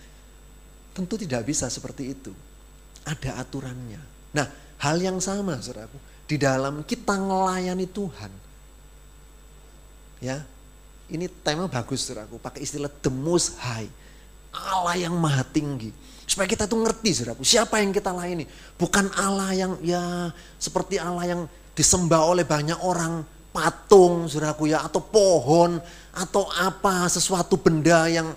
[0.92, 2.34] Tentu tidak bisa seperti itu.
[3.06, 4.02] Ada aturannya.
[4.34, 4.46] Nah
[4.82, 8.32] hal yang sama saudaraku di dalam kita melayani Tuhan.
[10.18, 10.42] Ya
[11.08, 13.88] ini tema bagus saudaraku pakai istilah the most high
[14.52, 15.94] Allah yang maha tinggi.
[16.28, 18.44] Supaya kita tuh ngerti saudaraku siapa yang kita layani?
[18.76, 21.40] Bukan Allah yang ya seperti Allah yang
[21.72, 23.22] disembah oleh banyak orang
[23.58, 25.82] patung, saudaraku ya, atau pohon,
[26.14, 28.30] atau apa, sesuatu benda yang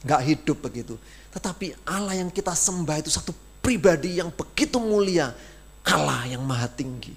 [0.00, 0.96] nggak hidup begitu.
[1.36, 5.36] Tetapi Allah yang kita sembah itu satu pribadi yang begitu mulia,
[5.84, 7.12] Allah yang maha tinggi.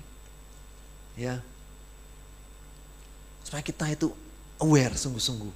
[1.15, 1.39] Ya,
[3.49, 4.13] supaya kita itu
[4.61, 5.49] aware sungguh-sungguh.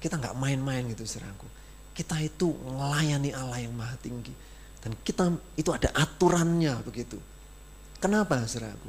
[0.00, 1.44] Kita nggak main-main gitu saudaraku.
[1.92, 4.32] Kita itu melayani Allah yang maha tinggi.
[4.80, 7.20] Dan kita itu ada aturannya begitu.
[8.00, 8.88] Kenapa saudaraku?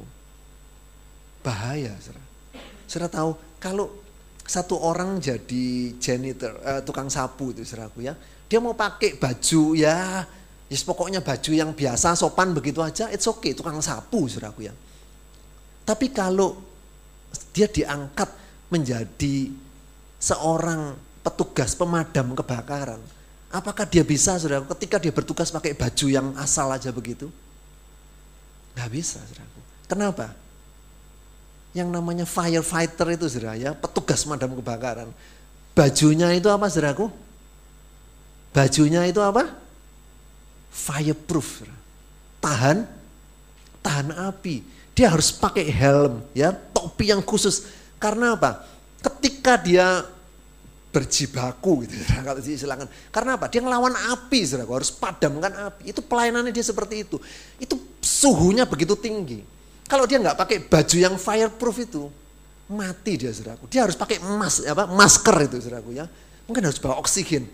[1.47, 2.27] Bahaya saudara.
[2.91, 3.87] Saudara tahu kalau
[4.43, 8.15] satu orang jadi janitor, uh, tukang sapu itu saudaraku ya.
[8.47, 10.27] Dia mau pakai baju ya,
[10.67, 14.73] yes, pokoknya baju yang biasa sopan begitu aja, it's okay, tukang sapu saudaraku ya.
[15.87, 16.59] Tapi kalau
[17.51, 18.27] dia diangkat
[18.71, 19.51] menjadi
[20.19, 22.99] seorang petugas pemadam kebakaran,
[23.51, 27.27] apakah dia bisa saudara ketika dia bertugas pakai baju yang asal aja begitu?
[28.79, 29.59] Gak bisa saudaraku.
[29.91, 30.46] Kenapa?
[31.75, 35.09] Yang namanya firefighter itu saudara ya, petugas madam kebakaran.
[35.77, 37.11] Bajunya itu apa saudaraku?
[38.55, 39.53] Bajunya itu apa?
[40.73, 41.61] Fireproof.
[41.61, 41.77] Saudara.
[42.37, 42.77] Tahan
[43.87, 44.59] tahan api.
[44.91, 47.69] Dia harus pakai helm ya, topi yang khusus.
[47.95, 48.67] Karena apa?
[48.99, 50.03] Ketika dia
[50.91, 51.93] berjibaku gitu
[52.25, 52.89] kalau diistilahkan.
[53.13, 53.47] Karena apa?
[53.47, 54.67] Dia ngelawan api, saudara.
[54.67, 55.93] Harus padamkan api.
[55.95, 57.17] Itu pelayanannya dia seperti itu.
[57.61, 59.55] Itu suhunya begitu tinggi.
[59.87, 62.03] Kalau dia nggak pakai baju yang fireproof itu,
[62.67, 63.71] mati dia saudaraku.
[63.71, 66.05] Dia harus pakai mas, apa, masker itu saudaraku ya.
[66.43, 67.47] Mungkin harus bawa oksigen.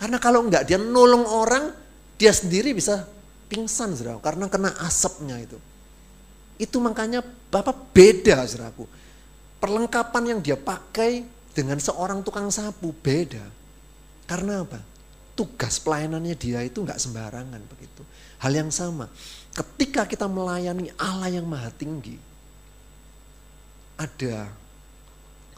[0.00, 1.68] Karena kalau nggak dia nolong orang,
[2.16, 3.04] dia sendiri bisa
[3.52, 4.24] pingsan saudaraku.
[4.24, 5.60] Karena kena asapnya itu.
[6.56, 7.20] Itu makanya
[7.52, 8.88] Bapak beda saudaraku.
[9.60, 13.44] Perlengkapan yang dia pakai dengan seorang tukang sapu beda.
[14.24, 14.80] Karena apa?
[15.36, 18.02] Tugas pelayanannya dia itu nggak sembarangan begitu.
[18.40, 19.10] Hal yang sama
[19.54, 22.18] ketika kita melayani Allah yang maha tinggi,
[23.98, 24.50] ada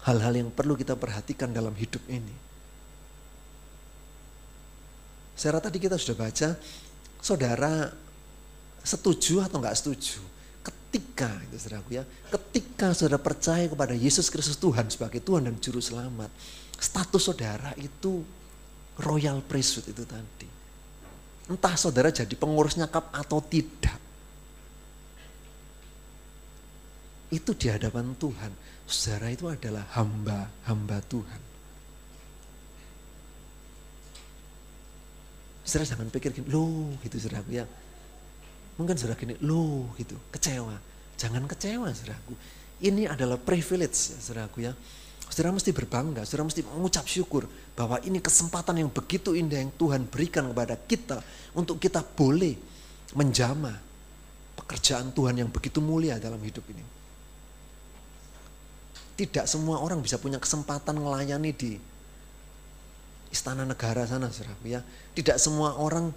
[0.09, 2.33] hal-hal yang perlu kita perhatikan dalam hidup ini.
[5.37, 6.49] Saya tadi kita sudah baca
[7.21, 7.89] saudara
[8.85, 10.21] setuju atau enggak setuju,
[10.61, 15.81] ketika itu saudaraku ya, ketika saudara percaya kepada Yesus Kristus Tuhan sebagai Tuhan dan Juru
[15.81, 16.29] Selamat,
[16.77, 18.21] status saudara itu
[19.01, 20.50] royal priesthood itu tadi.
[21.51, 23.99] Entah saudara jadi pengurus nyakap atau tidak.
[27.35, 28.55] Itu di hadapan Tuhan.
[28.87, 31.41] Saudara itu adalah hamba-hamba Tuhan.
[35.67, 37.67] Saudara jangan pikir gini, loh gitu saudaraku ya.
[38.79, 40.75] Mungkin saudara gini, loh gitu, kecewa.
[41.19, 42.35] Jangan kecewa saudaraku.
[42.83, 44.73] Ini adalah privilege ya saudaraku ya.
[45.31, 47.47] Saudara mesti berbangga, saudara mesti mengucap syukur
[47.79, 51.23] bahwa ini kesempatan yang begitu indah yang Tuhan berikan kepada kita
[51.55, 52.59] untuk kita boleh
[53.15, 53.71] menjama
[54.59, 56.83] pekerjaan Tuhan yang begitu mulia dalam hidup ini.
[59.23, 61.79] Tidak semua orang bisa punya kesempatan melayani di
[63.31, 64.59] istana negara sana, saudara.
[64.67, 64.83] Ya,
[65.15, 66.11] tidak semua orang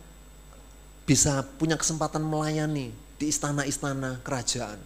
[1.05, 2.89] bisa punya kesempatan melayani
[3.21, 4.81] di istana-istana kerajaan.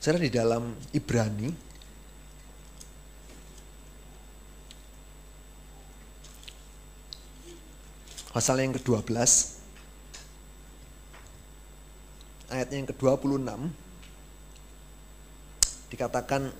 [0.00, 1.69] Saudara di dalam Ibrani
[8.30, 9.10] pasal yang ke-12
[12.50, 13.46] ayatnya yang ke-26
[15.90, 16.50] dikatakan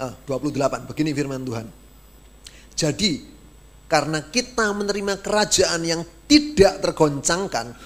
[0.00, 1.66] ah, 28 begini firman Tuhan.
[2.72, 3.12] Jadi
[3.84, 7.76] karena kita menerima kerajaan yang tidak tergoncangkan,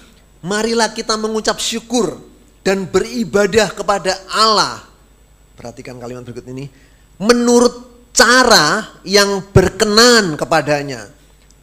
[0.47, 2.15] marilah kita mengucap syukur
[2.63, 4.87] dan beribadah kepada Allah.
[5.59, 6.67] Perhatikan kalimat berikut ini.
[7.19, 11.11] Menurut cara yang berkenan kepadanya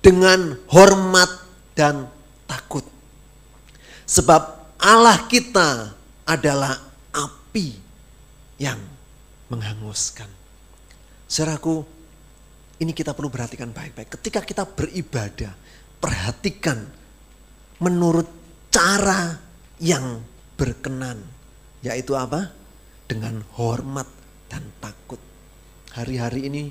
[0.04, 1.30] dengan hormat
[1.72, 2.08] dan
[2.44, 2.84] takut.
[4.04, 5.96] Sebab Allah kita
[6.28, 6.76] adalah
[7.14, 7.72] api
[8.60, 8.76] yang
[9.48, 10.28] menghanguskan.
[11.24, 11.80] Saudaraku,
[12.76, 14.20] ini kita perlu perhatikan baik-baik.
[14.20, 15.56] Ketika kita beribadah,
[15.96, 16.84] perhatikan
[17.80, 18.28] menurut
[18.68, 19.40] cara
[19.80, 20.20] yang
[20.60, 21.16] berkenan.
[21.80, 22.52] Yaitu apa?
[23.08, 24.06] Dengan hormat
[24.52, 25.31] dan takut.
[25.92, 26.62] Hari-hari ini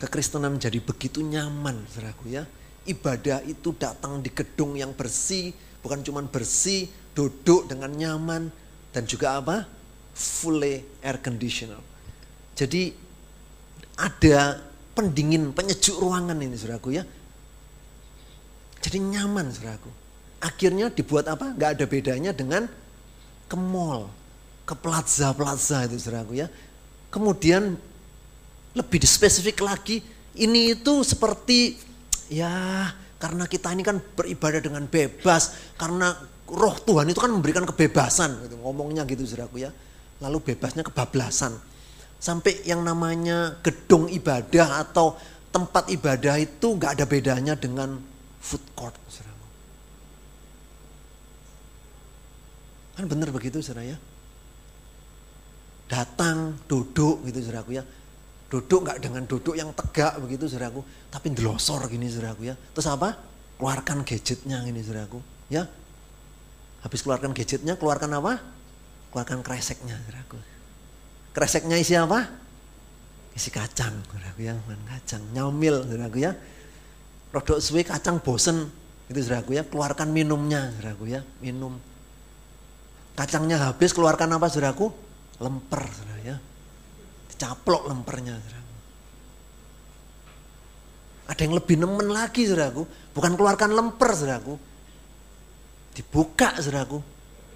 [0.00, 2.48] kekristenan menjadi begitu nyaman, saudaraku ya.
[2.88, 5.52] Ibadah itu datang di gedung yang bersih,
[5.84, 8.48] bukan cuma bersih, duduk dengan nyaman,
[8.96, 9.68] dan juga apa?
[10.16, 11.78] Fully air conditioner
[12.58, 12.90] jadi
[13.94, 14.58] ada
[14.98, 17.06] pendingin, penyejuk ruangan ini saudaraku ya.
[18.82, 19.90] Jadi nyaman saudaraku.
[20.42, 21.54] Akhirnya dibuat apa?
[21.54, 22.66] Gak ada bedanya dengan
[23.46, 24.10] ke mall,
[24.66, 26.50] ke plaza-plaza itu saudaraku ya.
[27.08, 27.76] Kemudian
[28.76, 30.04] lebih spesifik lagi,
[30.36, 31.80] ini itu seperti
[32.28, 32.86] ya
[33.18, 36.14] karena kita ini kan beribadah dengan bebas, karena
[36.46, 39.72] roh Tuhan itu kan memberikan kebebasan, gitu, ngomongnya gitu saudaraku ya.
[40.22, 41.56] Lalu bebasnya kebablasan.
[42.18, 45.14] Sampai yang namanya gedung ibadah atau
[45.54, 47.98] tempat ibadah itu nggak ada bedanya dengan
[48.42, 48.94] food court.
[49.06, 49.38] Saudara.
[52.98, 53.98] Kan benar begitu saudara ya.
[55.88, 57.84] Datang, duduk gitu saudaraku ya.
[58.48, 60.84] Duduk nggak dengan duduk yang tegak begitu saudaraku.
[61.08, 62.54] Tapi delosor gini saudaraku ya.
[62.76, 63.16] Terus apa?
[63.56, 65.18] Keluarkan gadgetnya ini saudaraku.
[65.48, 65.64] Ya.
[66.84, 68.36] Habis keluarkan gadgetnya, keluarkan apa?
[69.10, 70.38] Keluarkan kreseknya saudaraku.
[71.32, 72.28] Kreseknya isi apa?
[73.32, 74.54] Isi kacang, saudaraku ya,
[74.92, 75.24] kacang.
[75.32, 76.36] Nyamil, saudaraku ya.
[77.32, 78.68] Rodok suwe kacang bosen,
[79.08, 79.64] itu saudaraku ya.
[79.64, 81.80] Keluarkan minumnya, saudaraku ya, minum.
[83.16, 85.07] Kacangnya habis, keluarkan apa saudaraku?
[85.38, 86.36] Lemper, saudara ya.
[87.30, 88.74] Dicaplok lempernya, saudaraku.
[91.28, 92.82] Ada yang lebih nemen lagi, saudaraku.
[93.14, 94.54] Bukan keluarkan lemper, saudaraku.
[95.94, 96.98] Dibuka, saudaraku.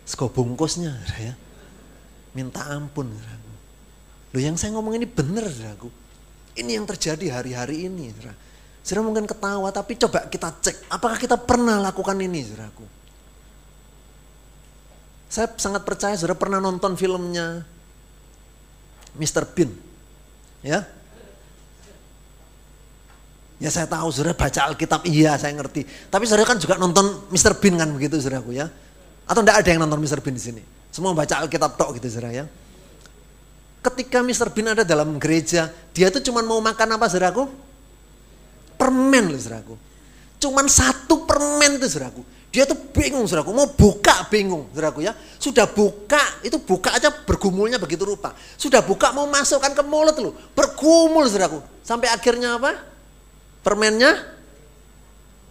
[0.06, 1.34] Sego bungkusnya, saudara ya.
[2.38, 3.52] Minta ampun, saudaraku.
[4.32, 5.90] Loh yang saya ngomong ini benar, saudaraku.
[6.54, 8.34] Ini yang terjadi hari-hari ini, saudara.
[8.82, 13.01] Saudara mungkin ketawa, tapi coba kita cek, apakah kita pernah lakukan ini, saudaraku?
[15.32, 17.64] Saya sangat percaya saudara pernah nonton filmnya
[19.16, 19.48] Mr.
[19.56, 19.72] Bean.
[20.60, 20.84] Ya,
[23.62, 25.86] Ya saya tahu saudara baca Alkitab, iya saya ngerti.
[26.10, 27.56] Tapi saudara kan juga nonton Mr.
[27.62, 28.66] Bean kan begitu saudaraku ya.
[29.24, 30.18] Atau enggak ada yang nonton Mr.
[30.18, 30.62] Bean di sini?
[30.90, 32.44] Semua baca Alkitab tok gitu saudara ya
[33.82, 34.48] ketika Mr.
[34.54, 37.50] Bean ada dalam gereja, dia itu cuma mau makan apa saudaraku?
[38.78, 39.74] Permen loh saudaraku.
[40.38, 42.22] Cuman satu permen tuh saudaraku.
[42.52, 45.16] Dia tuh bingung saudaraku, mau buka bingung saudaraku ya.
[45.40, 48.36] Sudah buka, itu buka aja bergumulnya begitu rupa.
[48.60, 51.64] Sudah buka mau masukkan ke mulut loh, bergumul saudaraku.
[51.80, 52.76] Sampai akhirnya apa?
[53.64, 54.20] Permennya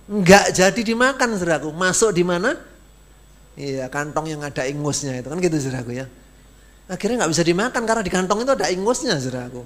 [0.06, 1.74] nggak jadi dimakan saudaraku.
[1.74, 2.54] Masuk di mana?
[3.58, 6.06] Iya kantong yang ada ingusnya itu kan gitu saudaraku ya.
[6.86, 9.64] Akhirnya nggak bisa dimakan karena di kantong itu ada ingusnya, saudaraku.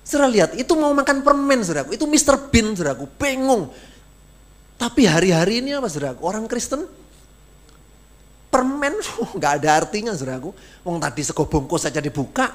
[0.00, 1.92] Saudara lihat, itu mau makan permen, saudaraku.
[1.92, 2.48] Itu Mr.
[2.48, 3.04] Bean, saudaraku.
[3.20, 3.68] Bingung.
[4.78, 6.22] Tapi hari-hari ini apa, saudaraku?
[6.22, 6.86] Orang Kristen
[8.48, 8.94] permen
[9.36, 10.54] nggak ada artinya, saudaraku.
[10.86, 12.54] Wong tadi sego bungkus saja dibuka,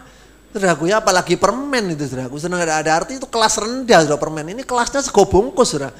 [0.55, 2.39] saudaraku ya apalagi permen itu, saudaraku.
[2.39, 4.55] Senang ada, ada arti itu kelas rendah, saudara permen.
[4.55, 5.91] Ini kelasnya sego bungkus, saudara.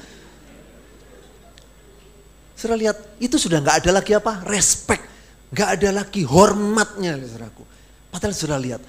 [2.56, 4.40] Saudara lihat, itu sudah nggak ada lagi apa?
[4.48, 5.04] Respect.
[5.52, 7.62] Nggak ada lagi hormatnya, saudaraku.
[8.08, 8.80] Padahal sudah lihat,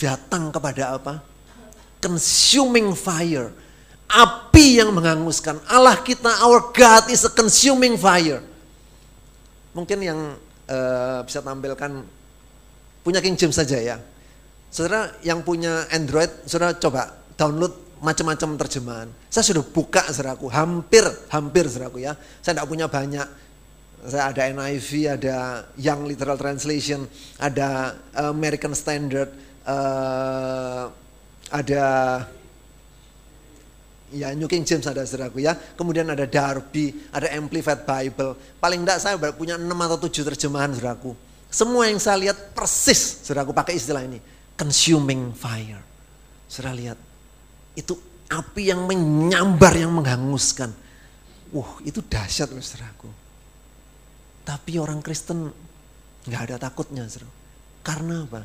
[0.00, 1.20] datang kepada apa?
[2.00, 3.52] Consuming fire.
[4.10, 5.62] Api yang menghanguskan.
[5.70, 8.42] Allah kita, our God is a consuming fire.
[9.70, 10.18] Mungkin yang
[10.66, 12.02] uh, bisa tampilkan
[13.06, 13.96] punya King James saja ya.
[14.70, 19.08] Saudara yang punya Android, saudara coba download macam-macam terjemahan.
[19.30, 22.18] Saya sudah buka saudaraku, hampir, hampir saudaraku ya.
[22.42, 23.26] Saya tidak punya banyak
[24.00, 25.36] saya ada NIV, ada
[25.76, 27.04] Young Literal Translation,
[27.36, 29.28] ada American Standard,
[29.68, 30.88] uh,
[31.52, 31.84] ada
[34.10, 35.54] ya New King James ada saudaraku ya.
[35.54, 38.36] Kemudian ada Darby, ada Amplified Bible.
[38.58, 41.14] Paling enggak saya punya 6 atau 7 terjemahan saudaraku.
[41.50, 44.22] Semua yang saya lihat persis saudaraku pakai istilah ini.
[44.54, 45.82] Consuming fire.
[46.50, 46.98] Saudara lihat,
[47.78, 47.94] itu
[48.28, 50.70] api yang menyambar, yang menghanguskan.
[51.50, 53.10] Wah, itu dahsyat saudaraku.
[54.46, 55.50] Tapi orang Kristen
[56.26, 57.30] nggak ada takutnya, seru.
[57.80, 58.42] Karena apa?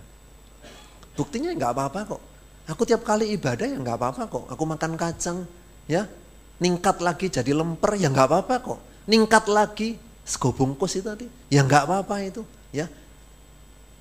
[1.18, 2.22] Buktinya nggak apa-apa kok.
[2.66, 4.46] Aku tiap kali ibadah ya nggak apa-apa kok.
[4.50, 5.46] Aku makan kacang,
[5.86, 6.10] ya
[6.58, 8.80] ningkat lagi jadi lemper ya nggak apa-apa kok.
[9.06, 12.42] Ningkat lagi sego bungkus itu tadi, ya nggak apa-apa itu,
[12.74, 12.90] ya.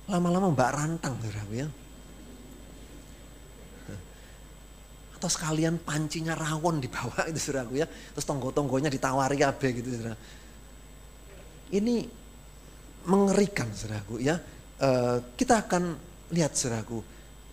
[0.09, 1.67] Lama-lama mbak rantang, saudara ya.
[5.17, 7.85] Atau sekalian pancinya rawon dibawa itu saudaraku ya.
[7.85, 10.17] Terus tonggo-tonggonya ditawari abe gitu saudara
[11.73, 12.05] ini
[13.05, 14.37] mengerikan saudaraku ya.
[14.75, 15.95] Uh, kita akan
[16.35, 16.99] lihat saudaraku,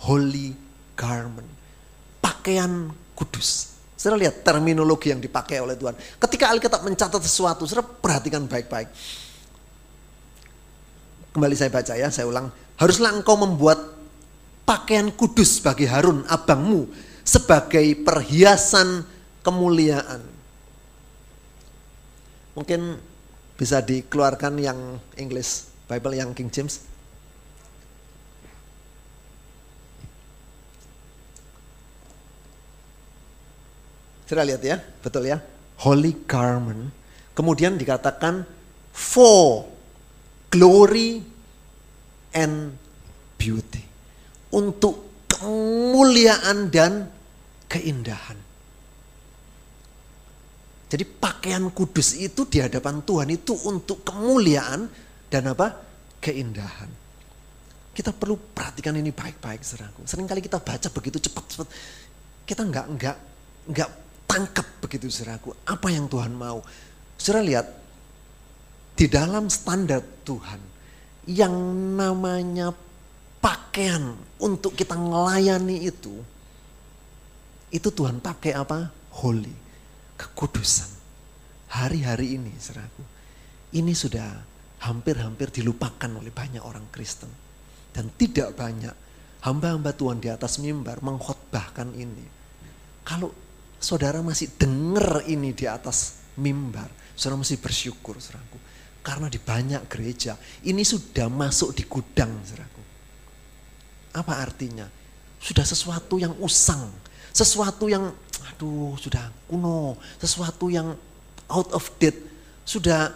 [0.06, 0.56] holy
[0.98, 1.48] garment.
[2.18, 3.76] Pakaian kudus.
[4.00, 5.92] Saudara lihat terminologi yang dipakai oleh Tuhan.
[6.16, 8.88] Ketika Alkitab mencatat sesuatu, saudara perhatikan baik-baik.
[11.36, 12.48] Kembali saya baca ya, saya ulang.
[12.80, 13.76] Haruslah engkau membuat
[14.64, 16.88] pakaian kudus bagi Harun, abangmu,
[17.20, 19.04] sebagai perhiasan
[19.44, 20.29] kemuliaan.
[22.56, 22.98] Mungkin
[23.60, 26.80] bisa dikeluarkan yang English Bible yang King James.
[34.24, 35.42] Sudah lihat ya, betul ya.
[35.82, 36.94] Holy garment.
[37.36, 38.46] Kemudian dikatakan
[38.94, 39.66] for
[40.48, 41.20] glory
[42.32, 42.72] and
[43.36, 43.84] beauty.
[44.56, 47.12] Untuk kemuliaan dan
[47.68, 48.39] keindahan.
[50.90, 54.90] Jadi pakaian kudus itu di hadapan Tuhan itu untuk kemuliaan
[55.30, 55.70] dan apa?
[56.18, 56.90] Keindahan.
[57.94, 60.02] Kita perlu perhatikan ini baik-baik, saudaraku.
[60.02, 61.68] Seringkali kita baca begitu cepat-cepat,
[62.42, 63.16] kita nggak nggak
[63.70, 63.90] nggak
[64.26, 65.54] tangkap begitu, saudaraku.
[65.62, 66.58] Apa yang Tuhan mau?
[67.14, 67.66] Saudara lihat
[68.98, 70.58] di dalam standar Tuhan
[71.30, 71.54] yang
[71.94, 72.74] namanya
[73.38, 76.18] pakaian untuk kita melayani itu
[77.70, 78.90] itu Tuhan pakai apa?
[79.14, 79.54] Holy,
[80.20, 80.92] kekudusan.
[81.72, 83.02] Hari-hari ini, saudaraku,
[83.70, 84.26] Ini sudah
[84.82, 87.30] hampir-hampir dilupakan oleh banyak orang Kristen.
[87.94, 88.92] Dan tidak banyak
[89.46, 92.26] hamba-hamba Tuhan di atas mimbar mengkhotbahkan ini.
[93.06, 93.30] Kalau
[93.78, 98.58] saudara masih dengar ini di atas mimbar, saudara mesti bersyukur, saudaraku.
[99.00, 102.82] Karena di banyak gereja ini sudah masuk di gudang, saudaraku.
[104.18, 104.86] Apa artinya?
[105.40, 106.90] Sudah sesuatu yang usang,
[107.32, 108.12] sesuatu yang
[108.48, 110.96] aduh sudah kuno, sesuatu yang
[111.50, 112.18] out of date,
[112.64, 113.12] sudah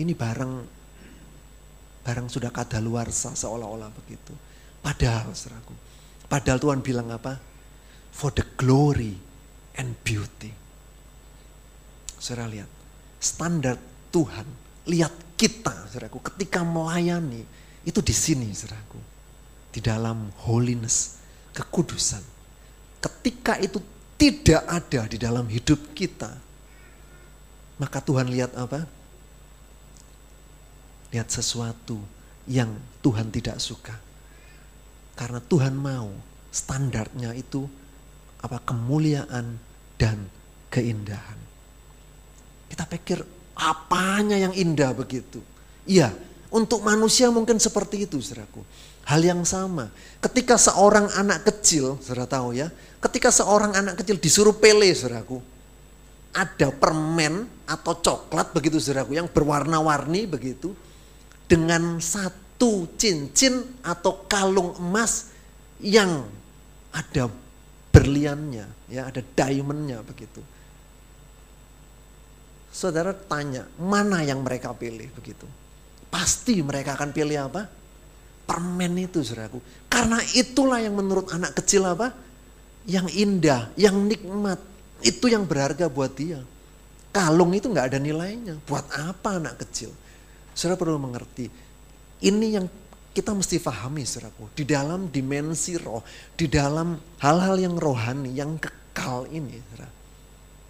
[0.00, 0.52] ini barang
[2.06, 4.30] barang sudah kadaluarsa seolah-olah begitu.
[4.78, 5.74] Padahal seraku,
[6.30, 7.34] padahal Tuhan bilang apa?
[8.14, 9.18] For the glory
[9.76, 10.54] and beauty.
[12.16, 12.70] Saudara lihat,
[13.20, 13.76] standar
[14.08, 14.46] Tuhan,
[14.88, 17.44] lihat kita, saudaraku, ketika melayani,
[17.84, 18.98] itu di sini, saudaraku.
[19.68, 21.20] Di dalam holiness,
[21.52, 22.24] kekudusan.
[23.06, 23.78] Ketika itu
[24.18, 26.34] tidak ada di dalam hidup kita,
[27.78, 28.82] maka Tuhan lihat apa?
[31.14, 32.02] Lihat sesuatu
[32.50, 33.94] yang Tuhan tidak suka.
[35.14, 36.10] Karena Tuhan mau
[36.50, 37.62] standarnya itu
[38.42, 39.54] apa kemuliaan
[39.94, 40.26] dan
[40.68, 41.38] keindahan.
[42.66, 43.22] Kita pikir
[43.56, 45.40] apanya yang indah begitu.
[45.86, 46.10] Iya,
[46.50, 48.60] untuk manusia mungkin seperti itu, saudaraku.
[49.06, 49.86] Hal yang sama.
[50.18, 52.66] Ketika seorang anak kecil, saudara tahu ya,
[52.98, 55.38] ketika seorang anak kecil disuruh pele, saudaraku,
[56.34, 60.74] ada permen atau coklat begitu saudaraku yang berwarna-warni begitu
[61.46, 65.30] dengan satu cincin atau kalung emas
[65.78, 66.26] yang
[66.90, 67.30] ada
[67.94, 70.42] berliannya, ya ada diamondnya begitu.
[72.74, 75.46] Saudara tanya, mana yang mereka pilih begitu?
[76.10, 77.85] Pasti mereka akan pilih apa?
[78.46, 79.58] Permen itu saudaraku.
[79.90, 82.14] Karena itulah yang menurut anak kecil apa?
[82.86, 84.62] Yang indah, yang nikmat.
[85.02, 86.38] Itu yang berharga buat dia.
[87.10, 88.54] Kalung itu nggak ada nilainya.
[88.62, 89.90] Buat apa anak kecil?
[90.54, 91.50] Saudara perlu mengerti.
[92.22, 92.66] Ini yang
[93.10, 94.54] kita mesti pahami saudaraku.
[94.54, 96.06] Di dalam dimensi roh,
[96.38, 99.58] di dalam hal-hal yang rohani, yang kekal ini.
[99.58, 99.90] Saudara.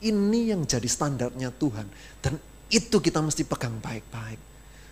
[0.01, 1.87] Ini yang jadi standarnya Tuhan.
[2.25, 2.41] Dan
[2.73, 4.41] itu kita mesti pegang baik-baik.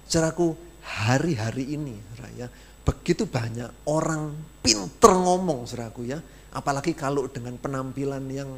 [0.05, 0.55] Saudaraku,
[0.85, 2.47] hari-hari ini, saudara, ya,
[2.85, 6.21] begitu banyak orang pinter ngomong, saudaraku ya.
[6.55, 8.51] Apalagi kalau dengan penampilan yang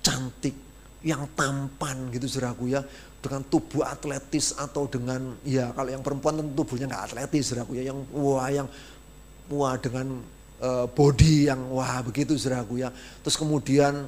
[0.00, 0.56] cantik,
[1.02, 2.80] yang tampan gitu saudaraku ya.
[3.22, 7.92] Dengan tubuh atletis atau dengan ya kalau yang perempuan tentu tubuhnya nggak atletis saudaraku ya.
[7.92, 8.68] Yang wah yang
[9.50, 10.22] wah dengan
[10.62, 12.90] uh, body yang wah begitu saudaraku ya.
[13.22, 14.06] Terus kemudian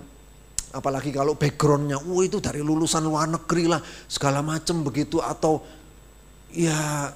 [0.75, 3.79] apalagi kalau backgroundnya wah itu dari lulusan luar negeri lah
[4.11, 5.63] segala macam begitu atau
[6.51, 7.11] ya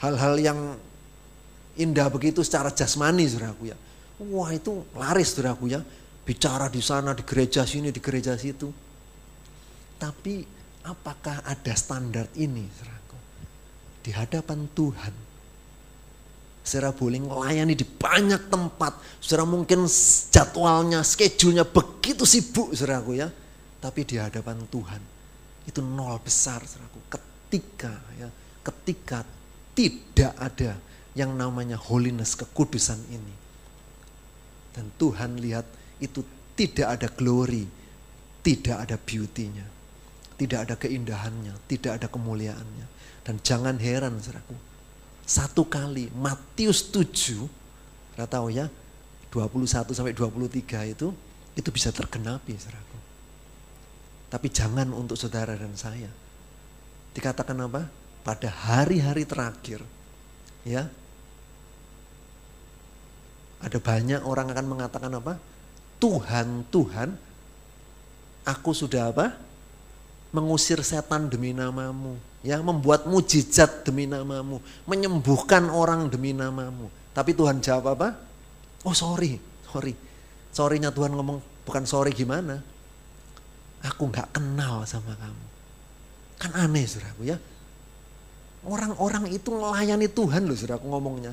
[0.00, 0.58] hal-hal yang
[1.76, 3.76] indah begitu secara jasmani saudaraku ya
[4.32, 5.80] wah itu laris saudaraku ya
[6.26, 8.86] bicara di sana di gereja sini di gereja situ
[9.96, 10.44] tapi
[10.84, 13.16] apakah ada standar ini, saudaraku?
[14.04, 15.14] Di hadapan Tuhan.
[16.66, 19.22] Saudara boleh melayani di banyak tempat.
[19.22, 19.86] Saudara mungkin
[20.30, 23.28] jadwalnya, schedule-nya begitu sibuk, saudaraku ya.
[23.80, 25.02] Tapi di hadapan Tuhan
[25.66, 27.00] itu nol besar, saudaraku.
[27.08, 28.28] Ketika ya,
[28.66, 29.22] ketika
[29.76, 30.80] tidak ada
[31.12, 33.34] yang namanya holiness, kekudusan ini.
[34.72, 35.68] Dan Tuhan lihat
[36.00, 36.24] itu
[36.56, 37.68] tidak ada glory,
[38.40, 39.76] tidak ada beauty-nya.
[40.36, 42.86] Tidak ada keindahannya, tidak ada kemuliaannya.
[43.24, 44.52] Dan jangan heran saudaraku.
[45.24, 47.48] Satu kali Matius 7,
[48.16, 48.68] saya tahu ya,
[49.32, 51.08] 21 sampai 23 itu
[51.56, 52.98] itu bisa tergenapi saudaraku.
[54.28, 56.12] Tapi jangan untuk saudara dan saya.
[57.16, 57.88] Dikatakan apa?
[58.26, 59.86] Pada hari-hari terakhir
[60.66, 60.90] ya.
[63.62, 65.38] Ada banyak orang akan mengatakan apa?
[66.02, 67.14] Tuhan, Tuhan,
[68.44, 69.46] aku sudah apa?
[70.36, 76.92] mengusir setan demi namamu, ya membuat mujizat demi namamu, menyembuhkan orang demi namamu.
[77.16, 78.08] Tapi Tuhan jawab apa?
[78.84, 79.40] Oh sorry,
[79.72, 79.96] sorry.
[80.52, 82.60] Sorrynya Tuhan ngomong bukan sorry gimana?
[83.80, 85.44] Aku nggak kenal sama kamu.
[86.36, 87.40] Kan aneh saudaraku ya.
[88.66, 91.32] Orang-orang itu melayani Tuhan loh saudaraku ngomongnya.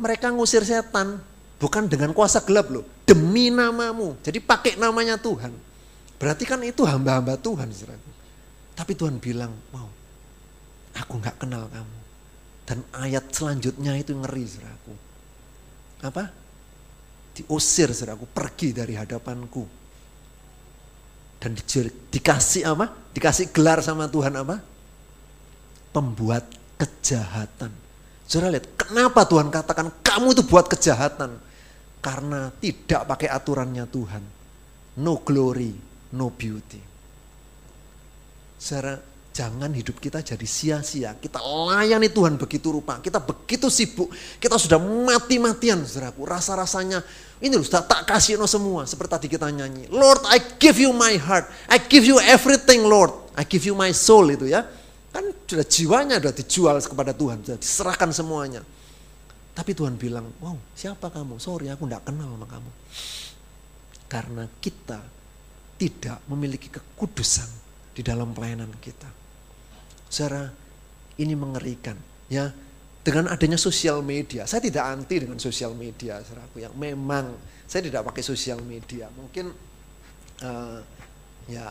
[0.00, 1.20] Mereka ngusir setan
[1.60, 2.88] bukan dengan kuasa gelap loh.
[3.04, 4.16] Demi namamu.
[4.24, 5.52] Jadi pakai namanya Tuhan.
[6.16, 8.10] Berarti kan itu hamba-hamba Tuhan saudaraku.
[8.74, 9.86] Tapi Tuhan bilang, mau,
[10.96, 11.98] aku nggak kenal kamu.
[12.64, 14.92] Dan ayat selanjutnya itu ngeri, saudaraku.
[16.00, 16.24] Apa?
[17.36, 19.62] Diusir, saudaraku, pergi dari hadapanku.
[21.38, 21.62] Dan di,
[22.08, 22.88] dikasih apa?
[23.12, 24.73] Dikasih gelar sama Tuhan apa?
[25.94, 26.42] Pembuat
[26.74, 27.70] kejahatan.
[28.26, 31.38] Saudara lihat, kenapa Tuhan katakan kamu itu buat kejahatan?
[32.02, 34.22] Karena tidak pakai aturannya Tuhan.
[34.98, 35.70] No glory,
[36.12, 36.82] no beauty.
[38.58, 38.98] Saudara,
[39.34, 41.10] Jangan hidup kita jadi sia-sia.
[41.18, 43.02] Kita layani Tuhan begitu rupa.
[43.02, 44.14] Kita begitu sibuk.
[44.38, 46.22] Kita sudah mati-matian saudaraku.
[46.22, 47.02] Rasa-rasanya
[47.42, 48.86] ini loh tak kasih no semua.
[48.86, 49.90] Seperti tadi kita nyanyi.
[49.90, 51.50] Lord I give you my heart.
[51.66, 53.10] I give you everything Lord.
[53.34, 54.62] I give you my soul itu ya.
[55.14, 57.46] Kan sudah jiwanya sudah dijual kepada Tuhan.
[57.46, 58.66] Sudah diserahkan semuanya.
[59.54, 61.38] Tapi Tuhan bilang, wow siapa kamu?
[61.38, 62.70] Sorry aku tidak kenal sama kamu.
[64.10, 64.98] Karena kita
[65.78, 67.46] tidak memiliki kekudusan
[67.94, 69.06] di dalam pelayanan kita.
[70.10, 70.50] Saudara,
[71.22, 71.94] ini mengerikan
[72.26, 72.50] ya.
[73.04, 77.36] Dengan adanya sosial media, saya tidak anti dengan sosial media, saudaraku yang memang
[77.68, 79.12] saya tidak pakai sosial media.
[79.12, 79.52] Mungkin
[80.40, 80.80] uh,
[81.44, 81.68] ya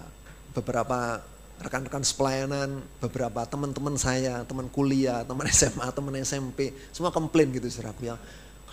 [0.54, 1.18] beberapa
[1.64, 8.12] rekan-rekan sepelayanan, beberapa teman-teman saya, teman kuliah, teman SMA, teman SMP, semua komplain gitu saudaraku
[8.12, 8.16] ya.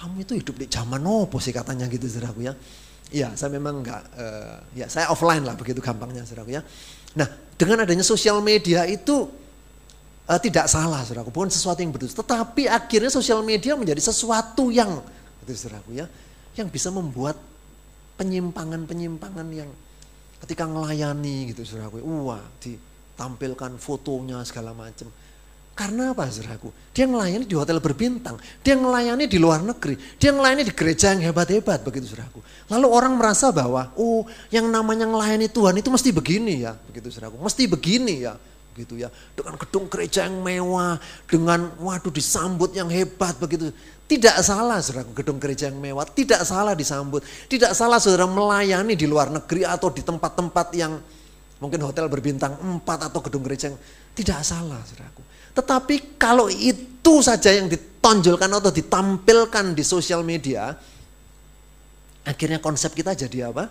[0.00, 2.54] Kamu itu hidup di zaman opo sih katanya gitu saudaraku ya.
[3.10, 6.62] Iya, saya memang enggak, uh, ya saya offline lah begitu gampangnya saudaraku ya.
[7.18, 7.26] Nah,
[7.58, 9.26] dengan adanya sosial media itu
[10.30, 12.22] uh, tidak salah saudaraku, bukan sesuatu yang berdosa.
[12.22, 15.02] Tetapi akhirnya sosial media menjadi sesuatu yang
[15.42, 16.06] itu saudaraku ya,
[16.54, 17.34] yang bisa membuat
[18.20, 19.70] penyimpangan-penyimpangan yang
[20.44, 25.08] ketika melayani gitu saudaraku, wah ditampilkan fotonya segala macam.
[25.76, 26.68] Karena apa saudaraku?
[26.92, 31.32] Dia melayani di hotel berbintang, dia melayani di luar negeri, dia melayani di gereja yang
[31.32, 32.44] hebat-hebat begitu saudaraku.
[32.68, 37.40] Lalu orang merasa bahwa, oh yang namanya melayani Tuhan itu mesti begini ya, begitu saudaraku,
[37.40, 38.36] mesti begini ya
[38.76, 39.08] gitu ya.
[39.32, 43.72] Dengan gedung gereja yang mewah, dengan waduh disambut yang hebat begitu.
[44.10, 47.22] Tidak salah saudara gedung gereja yang mewah, tidak salah disambut.
[47.46, 50.98] Tidak salah saudara melayani di luar negeri atau di tempat-tempat yang
[51.62, 53.78] mungkin hotel berbintang 4 atau gedung gereja yang
[54.18, 55.22] tidak salah saudaraku.
[55.54, 60.74] Tetapi kalau itu saja yang ditonjolkan atau ditampilkan di sosial media,
[62.26, 63.70] akhirnya konsep kita jadi apa?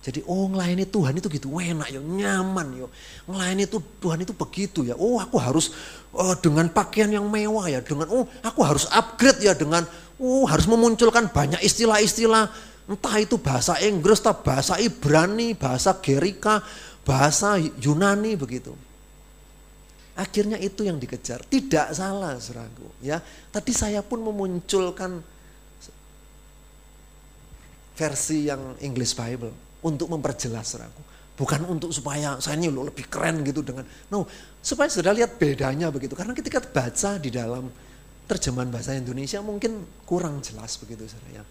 [0.00, 2.88] Jadi oh ngelayani Tuhan itu gitu enak ya, nyaman ya.
[3.28, 4.96] Ngelayani itu Tuhan itu begitu ya.
[4.96, 5.76] Oh aku harus
[6.16, 9.84] oh, dengan pakaian yang mewah ya, dengan oh aku harus upgrade ya dengan
[10.16, 12.48] oh harus memunculkan banyak istilah-istilah
[12.88, 16.64] entah itu bahasa Inggris, entah bahasa Ibrani, bahasa Gerika,
[17.04, 18.72] bahasa Yunani begitu.
[20.16, 21.44] Akhirnya itu yang dikejar.
[21.44, 22.88] Tidak salah, seragu.
[23.04, 23.20] Ya,
[23.52, 25.20] tadi saya pun memunculkan
[28.00, 31.02] versi yang English Bible untuk memperjelas saudaraku.
[31.40, 34.28] Bukan untuk supaya saya ini lebih keren gitu dengan, no,
[34.60, 36.12] supaya sudah lihat bedanya begitu.
[36.12, 37.64] Karena ketika baca di dalam
[38.28, 41.44] terjemahan bahasa Indonesia mungkin kurang jelas begitu saudara ya.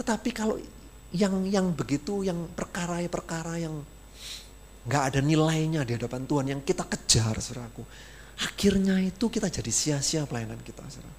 [0.00, 0.56] Tetapi kalau
[1.12, 3.76] yang yang begitu, yang perkara-perkara yang
[4.88, 7.84] nggak ada nilainya di hadapan Tuhan yang kita kejar saudaraku.
[8.40, 11.18] Akhirnya itu kita jadi sia-sia pelayanan kita saudara.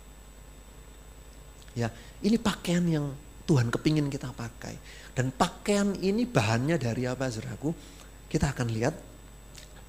[1.77, 1.87] Ya,
[2.25, 3.13] ini pakaian yang
[3.45, 4.75] Tuhan kepingin kita pakai.
[5.11, 7.75] Dan pakaian ini bahannya dari apa saudaraku?
[8.31, 8.95] Kita akan lihat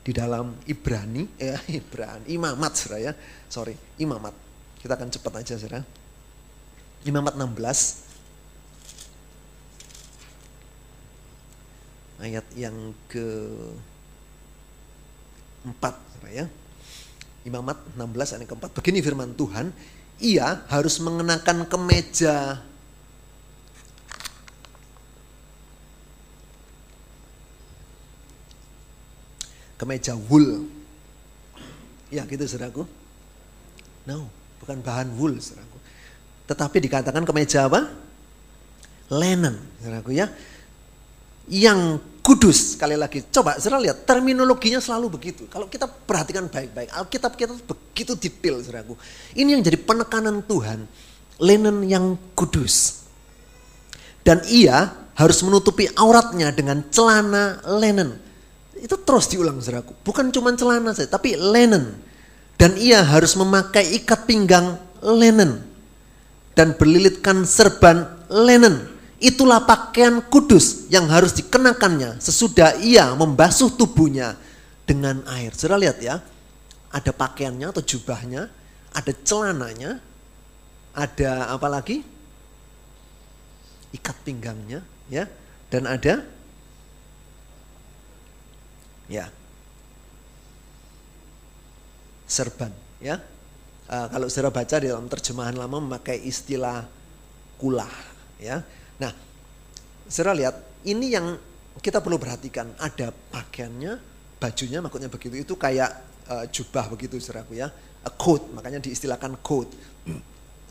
[0.02, 3.12] di dalam Ibrani, ya Ibrani, Imamat saudara ya.
[3.46, 4.34] Sorry, Imamat.
[4.82, 5.86] Kita akan cepat aja saudara.
[7.06, 8.10] Imamat 16.
[12.22, 13.26] Ayat yang ke
[15.66, 16.46] 4 saudara ya.
[17.46, 18.70] Imamat 16 ayat keempat.
[18.74, 19.74] Begini firman Tuhan,
[20.22, 22.62] ia harus mengenakan kemeja
[29.82, 30.70] kemeja wool.
[32.14, 32.86] Ya gitu saudaraku.
[34.06, 34.30] No,
[34.62, 35.78] bukan bahan wool saudaraku.
[36.46, 37.90] Tetapi dikatakan kemeja apa?
[39.10, 40.30] Linen saudaraku ya.
[41.50, 43.26] Yang kudus sekali lagi.
[43.26, 45.50] Coba saudara lihat terminologinya selalu begitu.
[45.50, 46.94] Kalau kita perhatikan baik-baik.
[46.94, 48.94] Alkitab kita begitu detail saudaraku.
[49.34, 50.86] Ini yang jadi penekanan Tuhan.
[51.42, 53.02] Linen yang kudus.
[54.22, 58.31] Dan ia harus menutupi auratnya dengan celana linen
[58.82, 59.94] itu terus diulang saudaraku.
[60.02, 61.94] Bukan cuma celana saja, tapi linen.
[62.58, 65.62] Dan ia harus memakai ikat pinggang linen.
[66.58, 68.90] Dan berlilitkan serban linen.
[69.22, 74.34] Itulah pakaian kudus yang harus dikenakannya sesudah ia membasuh tubuhnya
[74.82, 75.54] dengan air.
[75.54, 76.18] Saudara lihat ya,
[76.90, 78.50] ada pakaiannya atau jubahnya,
[78.90, 80.02] ada celananya,
[80.90, 82.02] ada apa lagi?
[83.94, 85.30] Ikat pinggangnya, ya,
[85.70, 86.26] dan ada
[89.12, 89.28] Ya.
[92.24, 93.20] Serban, ya.
[93.92, 96.88] Uh, kalau saudara baca di dalam terjemahan lama memakai istilah
[97.60, 97.92] kulah,
[98.40, 98.64] ya.
[98.96, 99.12] Nah,
[100.08, 100.56] saudara lihat
[100.88, 101.36] ini yang
[101.76, 104.00] kita perlu perhatikan ada pakaiannya,
[104.40, 105.92] bajunya maksudnya begitu itu kayak
[106.32, 107.68] uh, jubah begitu saudaraku ya,
[108.00, 109.68] a coat makanya diistilahkan coat.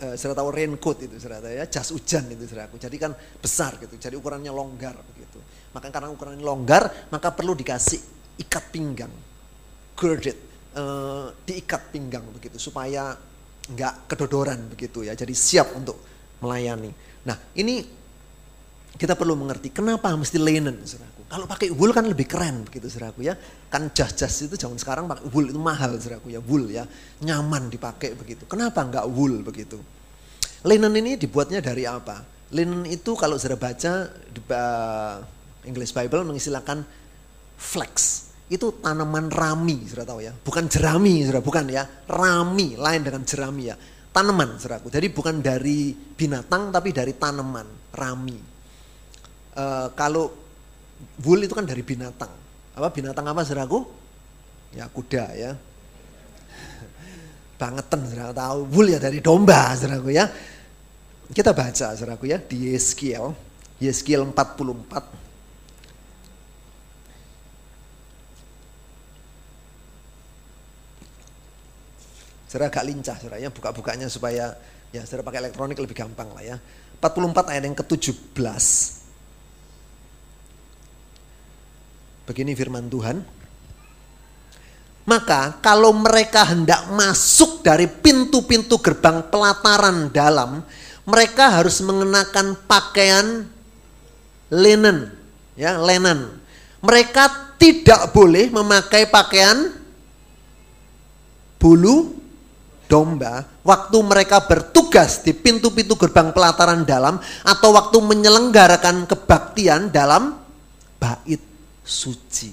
[0.01, 2.81] Uh, saudara tahu raincoat itu saudara ya, jas hujan itu saudaraku.
[2.81, 5.37] Jadi kan besar gitu, jadi ukurannya longgar begitu.
[5.77, 9.13] Maka karena ukurannya longgar, maka perlu dikasih ikat pinggang.
[10.01, 10.33] girded,
[10.73, 13.13] uh, diikat pinggang begitu supaya
[13.69, 15.13] nggak kedodoran begitu ya.
[15.13, 16.01] Jadi siap untuk
[16.41, 16.89] melayani.
[17.29, 17.85] Nah ini
[18.97, 21.21] kita perlu mengerti kenapa mesti linen saudaraku.
[21.29, 23.37] Kalau pakai wool kan lebih keren begitu saudaraku ya.
[23.69, 26.41] Kan jas-jas itu zaman sekarang pakai wool itu mahal saudaraku ya.
[26.41, 26.83] Wool ya
[27.21, 28.49] nyaman dipakai begitu.
[28.49, 29.77] Kenapa nggak wool begitu?
[30.65, 32.25] Linen ini dibuatnya dari apa?
[32.51, 34.41] Linen itu kalau saudara baca di
[35.65, 36.83] English Bible mengistilahkan
[37.61, 38.27] flax.
[38.49, 40.33] Itu tanaman rami, saudara tahu ya.
[40.33, 41.85] Bukan jerami, saudara, bukan ya.
[42.09, 43.77] Rami, lain dengan jerami ya.
[44.11, 44.89] Tanaman, saudaraku.
[44.89, 48.51] Jadi bukan dari binatang tapi dari tanaman, rami
[49.55, 50.31] uh, kalau
[51.25, 52.31] wool itu kan dari binatang.
[52.77, 53.83] Apa binatang apa saudaraku?
[54.71, 55.51] Ya kuda ya.
[57.59, 58.59] Bangetan saudara tahu.
[58.71, 60.29] Wool ya dari domba saudaraku ya.
[61.31, 63.35] Kita baca saudaraku ya di Yeskiel.
[63.81, 65.20] Yeskiel 44.
[72.51, 74.51] Saudara agak lincah saudara ya buka-bukanya supaya
[74.91, 76.59] ya saudara pakai elektronik lebih gampang lah ya.
[76.99, 78.35] 44 ayat yang ke-17.
[82.27, 83.23] Begini firman Tuhan.
[85.07, 90.59] Maka kalau mereka hendak masuk dari pintu-pintu gerbang pelataran dalam,
[91.07, 93.47] mereka harus mengenakan pakaian
[94.51, 95.07] linen,
[95.55, 96.35] ya, linen.
[96.83, 99.71] Mereka tidak boleh memakai pakaian
[101.57, 102.20] bulu
[102.91, 107.15] domba waktu mereka bertugas di pintu-pintu gerbang pelataran dalam
[107.47, 110.35] atau waktu menyelenggarakan kebaktian dalam
[110.99, 111.39] bait
[111.87, 112.51] suci.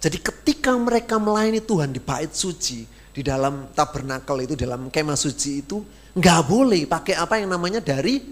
[0.00, 5.60] Jadi ketika mereka melayani Tuhan di bait suci, di dalam tabernakel itu, dalam kemah suci
[5.60, 5.84] itu,
[6.16, 8.24] nggak boleh pakai apa yang namanya dari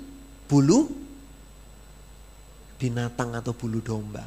[0.49, 0.89] bulu
[2.81, 4.25] binatang atau bulu domba.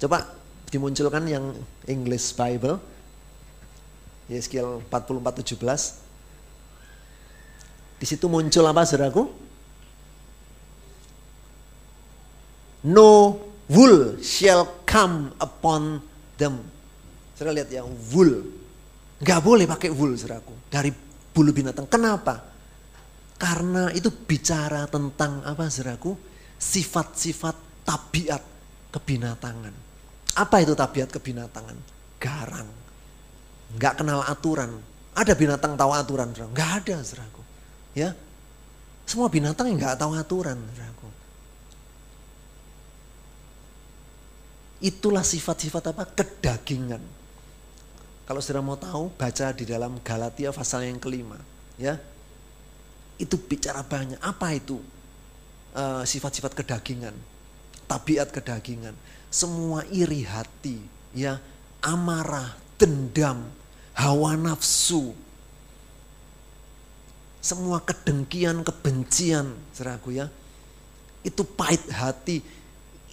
[0.00, 0.26] Coba
[0.68, 1.54] dimunculkan yang
[1.86, 2.80] English Bible,
[4.28, 6.03] Yeskiel 44:17.
[7.98, 9.22] Di situ muncul apa saudaraku?
[12.84, 13.40] No
[13.72, 16.04] wool shall come upon
[16.36, 16.60] them.
[17.34, 17.82] Saya lihat ya,
[18.14, 18.44] wool.
[19.24, 20.52] Gak boleh pakai wool, saudaraku.
[20.70, 20.92] Dari
[21.34, 21.88] bulu binatang.
[21.90, 22.44] Kenapa?
[23.34, 26.14] Karena itu bicara tentang apa, saudaraku?
[26.60, 28.42] Sifat-sifat tabiat
[28.94, 29.74] kebinatangan.
[30.38, 31.76] Apa itu tabiat kebinatangan?
[32.22, 32.70] Garang.
[33.74, 34.70] Gak kenal aturan.
[35.14, 36.30] Ada binatang tahu aturan?
[36.54, 37.33] Gak ada, saudaraku.
[37.94, 38.18] Ya,
[39.06, 41.08] semua binatang yang gak tahu aturan, saudaraku.
[44.84, 46.04] Itulah sifat-sifat apa?
[46.04, 47.00] Kedagingan.
[48.24, 51.36] Kalau saudara mau tahu, baca di dalam Galatia pasal yang kelima.
[51.76, 52.00] Ya,
[53.20, 54.18] itu bicara banyak.
[54.18, 54.80] Apa itu
[55.76, 57.16] eh, sifat-sifat uh, kedagingan?
[57.84, 58.96] Tabiat kedagingan.
[59.28, 60.80] Semua iri hati,
[61.12, 61.36] ya,
[61.84, 63.44] amarah, dendam,
[63.92, 65.12] hawa nafsu,
[67.44, 70.32] semua kedengkian, kebencian, saudaraku ya,
[71.20, 72.40] itu pahit hati,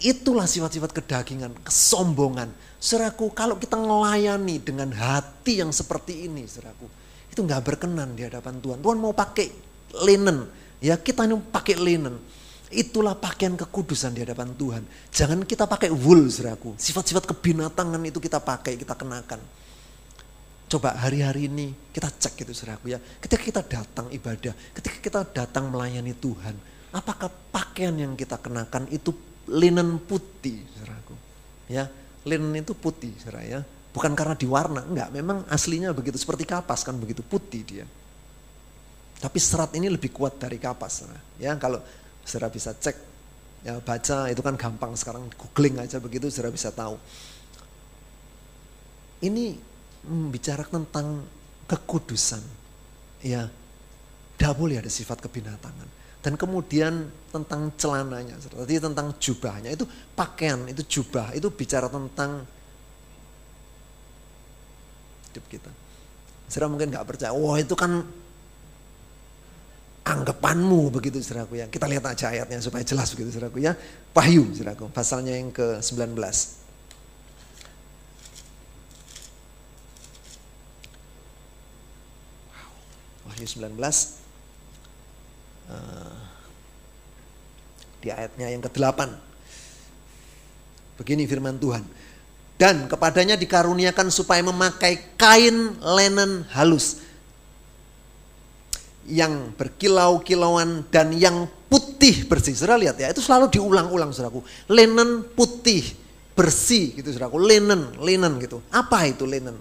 [0.02, 2.50] Itulah sifat-sifat kedagingan, kesombongan.
[2.82, 6.90] Seraku, kalau kita melayani dengan hati yang seperti ini, seraku,
[7.30, 8.82] itu nggak berkenan di hadapan Tuhan.
[8.82, 9.54] Tuhan mau pakai
[10.02, 10.50] linen,
[10.82, 12.18] ya kita ini pakai linen.
[12.74, 14.82] Itulah pakaian kekudusan di hadapan Tuhan.
[15.14, 16.74] Jangan kita pakai wool, seraku.
[16.82, 19.38] Sifat-sifat kebinatangan itu kita pakai, kita kenakan.
[20.72, 23.00] Coba hari-hari ini kita cek itu seraku ya.
[23.20, 26.56] Ketika kita datang ibadah, ketika kita datang melayani Tuhan,
[26.96, 29.12] apakah pakaian yang kita kenakan itu
[29.52, 31.12] linen putih, saudaraku.
[31.68, 31.92] Ya,
[32.24, 33.60] linen itu putih, saudara ya.
[33.92, 35.12] Bukan karena diwarna, enggak.
[35.12, 37.84] Memang aslinya begitu, seperti kapas kan begitu putih dia.
[39.20, 41.04] Tapi serat ini lebih kuat dari kapas.
[41.04, 41.20] Saudara.
[41.36, 41.84] Ya, kalau
[42.24, 42.96] saudara bisa cek,
[43.68, 46.96] ya baca itu kan gampang sekarang googling aja begitu saudara bisa tahu.
[49.20, 49.71] Ini
[50.06, 51.26] bicara tentang
[51.70, 52.42] kekudusan.
[53.22, 53.46] Ya,
[54.38, 55.88] tidak boleh ada sifat kebinatangan.
[56.22, 62.46] Dan kemudian tentang celananya, tadi tentang jubahnya, itu pakaian, itu jubah, itu bicara tentang
[65.30, 65.72] hidup kita.
[66.46, 68.06] Saudara mungkin nggak percaya, wah itu kan
[70.02, 71.66] anggapanmu begitu saudaraku ya.
[71.70, 73.74] Kita lihat aja ayatnya supaya jelas begitu saudaraku ya.
[74.14, 76.14] Wahyu saudaraku, pasalnya yang ke-19.
[83.32, 83.72] Wahyu 19
[88.04, 89.00] di ayatnya yang ke-8.
[91.00, 91.88] Begini firman Tuhan.
[92.60, 97.00] Dan kepadanya dikaruniakan supaya memakai kain linen halus
[99.08, 102.54] yang berkilau-kilauan dan yang putih bersih.
[102.54, 104.46] Saudara lihat ya, itu selalu diulang-ulang saudaraku.
[104.70, 105.82] Linen putih,
[106.38, 107.42] bersih gitu saudaraku.
[107.42, 108.62] Linen, linen gitu.
[108.70, 109.58] Apa itu linen?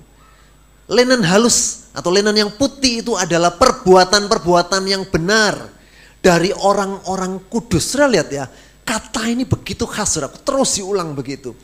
[0.91, 5.71] Linen halus atau linen yang putih itu adalah perbuatan-perbuatan yang benar
[6.19, 7.95] dari orang-orang kudus.
[7.95, 8.51] Sudah lihat ya,
[8.83, 10.35] kata ini begitu khas, saudara.
[10.35, 11.55] terus diulang begitu.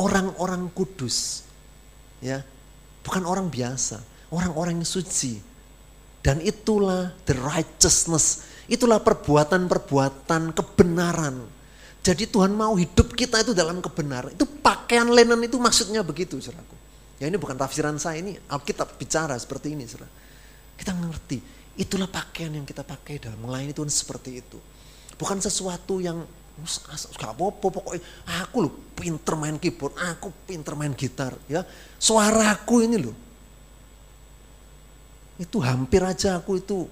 [0.00, 1.44] Orang-orang kudus,
[2.24, 2.40] ya,
[3.04, 4.00] bukan orang biasa,
[4.32, 5.36] orang-orang yang suci.
[6.24, 11.36] Dan itulah the righteousness, itulah perbuatan-perbuatan kebenaran.
[12.00, 14.32] Jadi Tuhan mau hidup kita itu dalam kebenaran.
[14.32, 16.79] Itu pakaian linen itu maksudnya begitu, saudaraku.
[17.20, 20.08] Ya ini bukan tafsiran saya, ini Alkitab bicara seperti ini, saudara.
[20.74, 21.36] Kita mengerti,
[21.76, 24.56] itulah pakaian yang kita pakai dalam melayani Tuhan seperti itu.
[25.20, 26.24] Bukan sesuatu yang
[27.16, 28.04] gak apa-apa pokoknya
[28.44, 31.64] aku loh pinter main keyboard, aku pinter main gitar ya.
[31.96, 33.16] Suaraku ini loh
[35.40, 36.84] itu hampir aja aku itu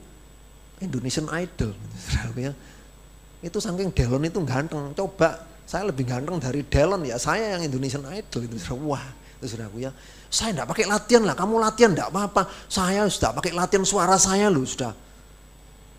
[0.81, 1.76] Indonesian Idol
[2.33, 2.57] ya.
[3.45, 4.97] Itu saking Delon itu ganteng.
[4.97, 7.20] Coba saya lebih ganteng dari Delon ya.
[7.20, 8.57] Saya yang Indonesian Idol itu
[8.89, 9.05] wah
[9.37, 9.93] itu sudah aku ya.
[10.29, 12.43] Saya tidak pakai latihan lah, kamu latihan tidak apa-apa.
[12.68, 14.93] Saya sudah pakai latihan suara saya loh sudah.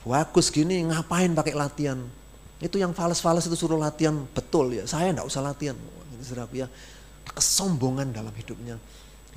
[0.05, 1.97] Bagus gini, ngapain pakai latihan?
[2.61, 4.85] Itu yang fals-fals itu suruh latihan betul ya.
[4.85, 5.73] Saya tidak usah latihan.
[5.73, 6.67] Aku ya.
[7.29, 8.75] Kesombongan dalam hidupnya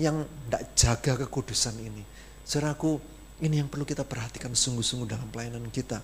[0.00, 2.02] yang tidak jaga kekudusan ini.
[2.42, 2.98] Saudaraku,
[3.44, 6.00] ini yang perlu kita perhatikan sungguh-sungguh dalam pelayanan kita.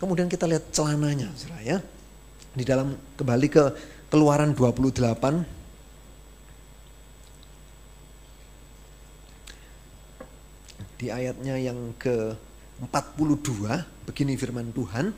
[0.00, 1.80] Kemudian kita lihat celananya, saudara.
[2.50, 3.64] Di dalam kembali ke
[4.10, 5.59] Keluaran 28
[11.00, 12.36] di ayatnya yang ke
[12.84, 15.16] 42 begini firman Tuhan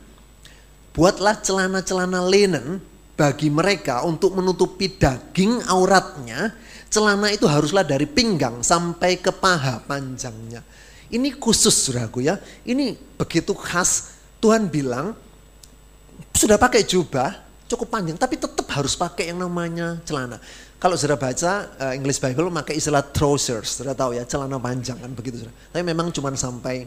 [0.95, 2.79] buatlah celana-celana linen
[3.19, 6.55] bagi mereka untuk menutupi daging auratnya
[6.87, 10.63] celana itu haruslah dari pinggang sampai ke paha panjangnya.
[11.11, 12.39] Ini khusus suraku ya.
[12.63, 15.17] Ini begitu khas Tuhan bilang
[16.31, 20.39] sudah pakai jubah cukup panjang tapi tetap harus pakai yang namanya celana.
[20.83, 25.15] Kalau sudah baca uh, English Bible pakai istilah trousers, sudah tahu ya celana panjang kan
[25.15, 25.55] begitu sudah.
[25.71, 26.83] Tapi memang cuma sampai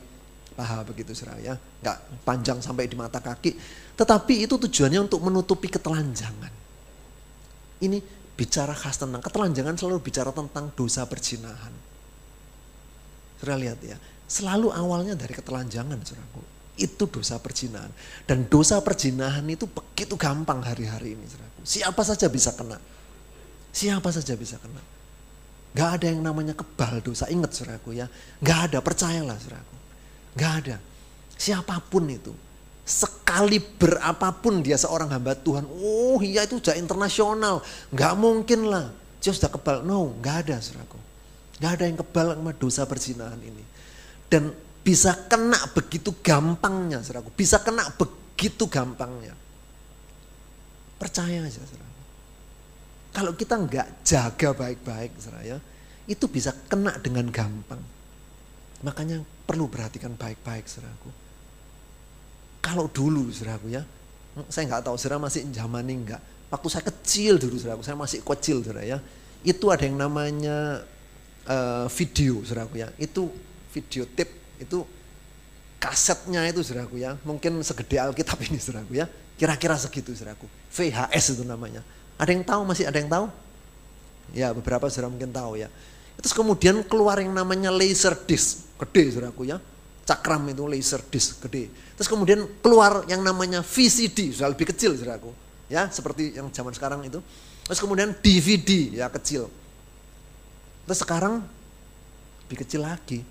[0.53, 3.57] paha begitu sudah ya, nggak panjang sampai di mata kaki.
[3.97, 6.53] Tetapi itu tujuannya untuk menutupi ketelanjangan.
[7.81, 7.97] Ini
[8.37, 11.73] bicara khas tentang ketelanjangan selalu bicara tentang dosa perzinahan.
[13.41, 13.97] Sudah lihat ya,
[14.29, 16.45] selalu awalnya dari ketelanjangan, saudaraku.
[16.77, 17.89] Itu dosa perzinahan.
[18.29, 21.65] Dan dosa perzinahan itu begitu gampang hari-hari ini, saudaraku.
[21.65, 22.77] Siapa saja bisa kena.
[23.77, 24.81] Siapa saja bisa kena.
[25.77, 27.29] Gak ada yang namanya kebal dosa.
[27.29, 28.09] Ingat saudaraku ya.
[28.41, 29.77] Gak ada, percayalah saudaraku.
[30.33, 30.77] Gak ada.
[31.37, 32.33] Siapa pun itu
[32.87, 37.59] sekali berapapun dia seorang hamba Tuhan, oh iya itu sudah internasional,
[37.91, 40.95] nggak mungkin lah, dia sudah kebal, no, nggak ada suraku,
[41.59, 43.67] nggak ada yang kebal sama dosa perzinahan ini,
[44.31, 44.55] dan
[44.87, 49.35] bisa kena begitu gampangnya suraku, bisa kena begitu gampangnya,
[50.95, 51.86] percaya aja suraku.
[53.17, 55.57] Kalau kita nggak jaga baik-baik, ya,
[56.05, 57.81] itu bisa kena dengan gampang.
[58.85, 61.09] Makanya perlu perhatikan baik-baik, suraku
[62.67, 63.87] kalau dulu saudaraku ya,
[64.51, 66.23] saya nggak tahu saudara masih zaman ini enggak.
[66.51, 68.99] Waktu saya kecil dulu saudaraku, saya masih kecil saudara ya.
[69.47, 70.83] Itu ada yang namanya
[71.47, 72.91] uh, video saudaraku ya.
[72.99, 73.31] Itu
[73.71, 74.83] video tip, itu
[75.79, 77.15] kasetnya itu saudaraku ya.
[77.23, 79.07] Mungkin segede Alkitab ini saudaraku ya.
[79.39, 80.51] Kira-kira segitu saudaraku.
[80.75, 81.87] VHS itu namanya.
[82.17, 83.27] Ada yang tahu masih ada yang tahu?
[84.33, 85.69] Ya beberapa saudara mungkin tahu ya.
[86.21, 89.61] Terus kemudian keluar yang namanya laser disc, gede saudaraku ya
[90.07, 91.69] cakram itu laser disc gede.
[91.99, 95.35] Terus kemudian keluar yang namanya VCD, sudah lebih kecil saudaraku.
[95.67, 97.19] Ya, seperti yang zaman sekarang itu.
[97.67, 99.51] Terus kemudian DVD, ya kecil.
[100.87, 101.43] Terus sekarang
[102.47, 103.27] lebih kecil lagi.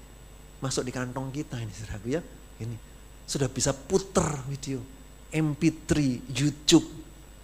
[0.59, 2.21] Masuk di kantong kita ini saudaraku ya.
[2.59, 2.75] Ini
[3.23, 4.83] sudah bisa puter video.
[5.31, 5.91] MP3,
[6.31, 6.87] YouTube,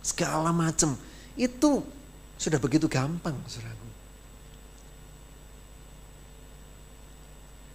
[0.03, 0.95] segala macam.
[1.35, 1.85] Itu
[2.35, 3.89] sudah begitu gampang saudaraku.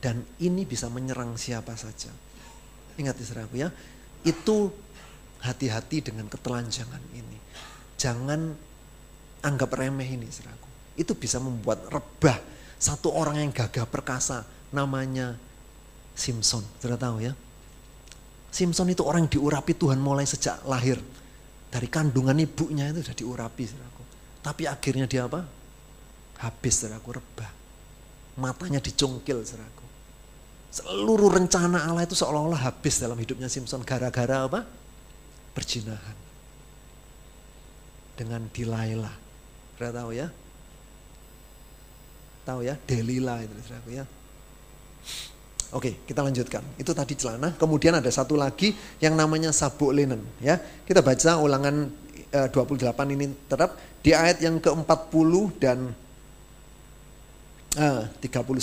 [0.03, 2.13] Dan ini bisa menyerang siapa saja.
[2.97, 3.69] Ingat istirahatku ya,
[4.23, 4.71] itu
[5.43, 7.39] hati-hati dengan ketelanjangan ini.
[7.99, 8.55] Jangan
[9.43, 10.69] anggap remeh ini istirahatku.
[10.97, 12.39] Itu bisa membuat rebah
[12.77, 15.37] satu orang yang gagah perkasa namanya
[16.17, 16.65] Simpson.
[16.81, 17.33] Sudah tahu ya?
[18.53, 20.97] Simpson itu orang yang diurapi Tuhan mulai sejak lahir.
[21.77, 24.03] Dari kandungan ibunya itu sudah diurapi saudaraku.
[24.41, 25.45] Tapi akhirnya dia apa?
[26.41, 27.53] Habis saudaraku rebah.
[28.41, 29.85] Matanya dicungkil saudaraku.
[30.73, 34.65] Seluruh rencana Allah itu seolah-olah habis dalam hidupnya Simpson gara-gara apa?
[35.53, 36.17] Perjinahan.
[38.17, 39.13] Dengan Delilah.
[39.77, 40.33] Sudah tahu ya?
[42.49, 42.81] Tahu ya?
[42.89, 44.09] Delila itu saudaraku ya.
[45.77, 46.65] Oke, kita lanjutkan.
[46.81, 47.53] Itu tadi celana.
[47.53, 50.25] Kemudian ada satu lagi yang namanya sabuk linen.
[50.41, 50.57] Ya,
[50.89, 51.93] kita baca ulangan
[52.33, 55.93] 28 eh, ini tetap di ayat yang ke-40 dan
[57.77, 58.57] uh, 39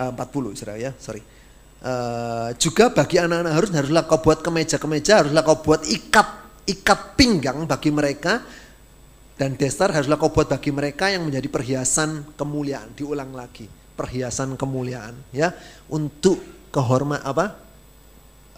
[0.00, 1.20] uh, 40 saudara ya, sorry.
[1.78, 6.28] Uh, juga bagi anak-anak harus haruslah kau buat kemeja-kemeja, haruslah kau buat ikat
[6.64, 8.42] ikat pinggang bagi mereka
[9.38, 12.90] dan destar haruslah kau buat bagi mereka yang menjadi perhiasan kemuliaan.
[12.98, 15.50] Diulang lagi, perhiasan kemuliaan ya
[15.90, 16.38] untuk
[16.70, 17.66] kehormat apa?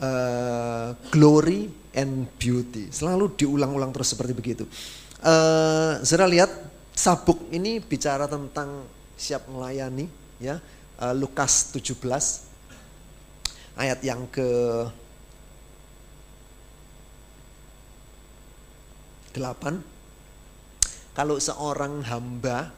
[0.01, 2.93] Uh, glory and beauty.
[2.93, 4.65] Selalu diulang-ulang terus seperti begitu.
[5.21, 6.49] Uh, lihat
[6.93, 8.85] sabuk ini bicara tentang
[9.17, 10.61] siap melayani ya.
[11.01, 11.97] Uh, Lukas 17
[13.81, 14.49] ayat yang ke
[19.33, 20.01] 8
[21.11, 22.71] kalau seorang hamba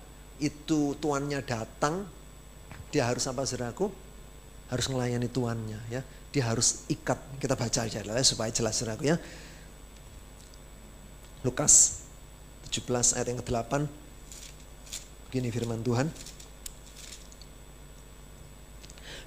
[0.42, 2.08] itu tuannya datang,
[2.92, 3.88] dia harus apa saudaraku?
[4.68, 6.04] Harus melayani tuannya ya.
[6.32, 7.16] Dia harus ikat.
[7.40, 9.16] Kita baca aja supaya jelas saudaraku ya.
[11.42, 12.04] Lukas
[12.70, 13.72] 17 ayat yang ke-8.
[15.26, 16.06] Begini firman Tuhan.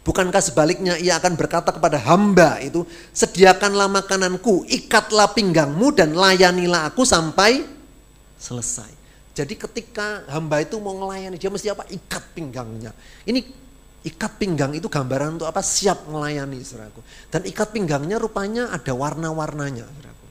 [0.06, 7.02] Bukankah sebaliknya ia akan berkata kepada hamba itu, sediakanlah makananku, ikatlah pinggangmu dan layanilah aku
[7.02, 7.66] sampai
[8.38, 8.95] selesai.
[9.36, 11.84] Jadi ketika hamba itu mau melayani, dia mesti apa?
[11.92, 12.96] Ikat pinggangnya.
[13.28, 13.44] Ini
[14.08, 15.60] ikat pinggang itu gambaran untuk apa?
[15.60, 17.04] Siap melayani, saudaraku.
[17.28, 20.26] Dan ikat pinggangnya rupanya ada warna-warnanya, saudaraku.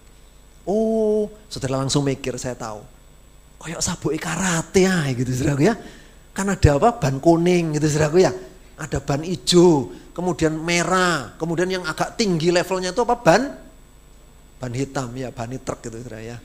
[0.65, 2.81] Oh, saudara langsung mikir, saya tahu.
[3.61, 5.77] Kayak sabuk karate ya, gitu, saudaraku ya.
[6.33, 6.97] Kan ada apa?
[6.97, 8.33] Ban kuning, gitu, saudaraku ya.
[8.81, 13.21] Ada ban hijau, kemudian merah, kemudian yang agak tinggi levelnya itu apa?
[13.21, 13.43] Ban
[14.57, 16.41] ban hitam ya, ban truk gitu, saudara ya.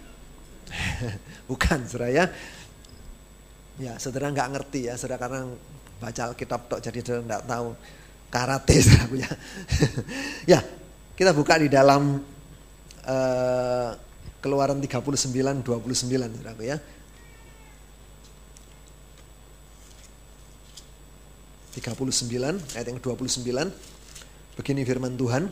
[1.49, 2.25] Bukan saudara ya.
[3.79, 5.47] Ya saudara nggak ngerti ya saudara karena
[5.99, 7.67] baca Alkitab tok jadi saudara nggak tahu
[8.29, 9.29] karate saudara ya.
[10.57, 10.59] ya
[11.15, 12.23] kita buka di dalam
[13.07, 13.91] uh,
[14.39, 16.77] keluaran 39 29 saudara ya.
[21.79, 23.45] 39 ayat yang 29
[24.59, 25.47] begini firman Tuhan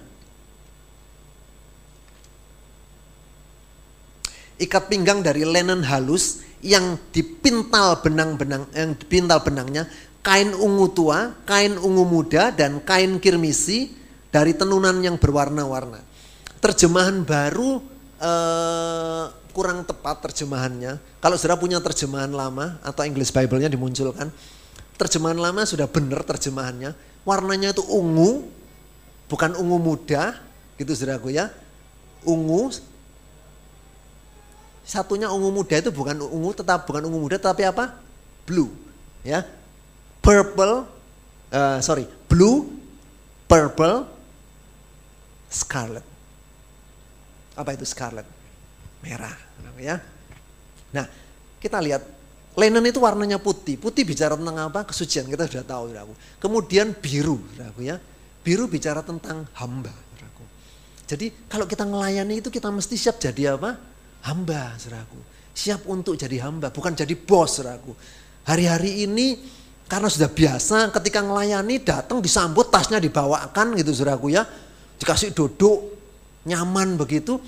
[4.58, 9.86] ikat pinggang dari linen halus yang dipintal benang-benang yang dipintal benangnya
[10.28, 13.95] kain ungu tua, kain ungu muda dan kain kirmisi
[14.28, 16.03] dari tenunan yang berwarna-warna.
[16.60, 17.80] Terjemahan baru
[18.20, 19.24] eh,
[19.55, 20.99] kurang tepat terjemahannya.
[21.24, 24.28] Kalau saudara punya terjemahan lama atau English Bible-nya dimunculkan,
[24.99, 26.91] terjemahan lama sudah benar terjemahannya.
[27.24, 28.51] Warnanya itu ungu,
[29.32, 30.36] bukan ungu muda,
[30.76, 31.55] gitu saudaraku ya.
[32.28, 32.68] Ungu
[34.88, 38.00] satunya ungu muda itu bukan ungu tetap bukan ungu muda tapi apa?
[38.48, 38.72] Blue.
[39.28, 39.44] Ya.
[40.24, 40.98] Purple
[41.52, 42.68] uh, sorry, blue,
[43.48, 44.08] purple,
[45.48, 46.06] scarlet.
[47.58, 48.28] Apa itu scarlet?
[49.02, 49.34] Merah,
[49.80, 49.98] ya.
[50.94, 51.06] Nah,
[51.62, 52.04] kita lihat
[52.58, 53.78] linen itu warnanya putih.
[53.78, 54.86] Putih bicara tentang apa?
[54.86, 56.14] Kesucian, kita sudah tahu, saudaraku.
[56.38, 57.98] Kemudian biru, saudaraku ya.
[58.46, 59.92] Biru bicara tentang hamba.
[61.08, 63.80] Jadi kalau kita melayani itu kita mesti siap jadi apa?
[64.28, 65.19] Hamba, saudaraku.
[65.57, 67.95] Siap untuk jadi hamba, bukan jadi bos, saudaraku.
[68.47, 69.39] Hari-hari ini
[69.88, 74.43] karena sudah biasa ketika melayani datang disambut tasnya dibawakan gitu saudaraku ya.
[74.99, 75.95] Dikasih duduk
[76.43, 77.39] nyaman begitu.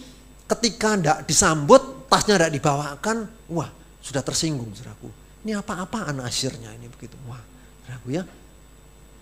[0.49, 3.69] Ketika tidak disambut tasnya tidak dibawakan, wah
[3.99, 5.11] sudah tersinggung saudaraku.
[5.43, 7.19] Ini apa-apaan asyirnya ini begitu.
[7.27, 7.43] Wah
[7.83, 8.23] saudaraku ya.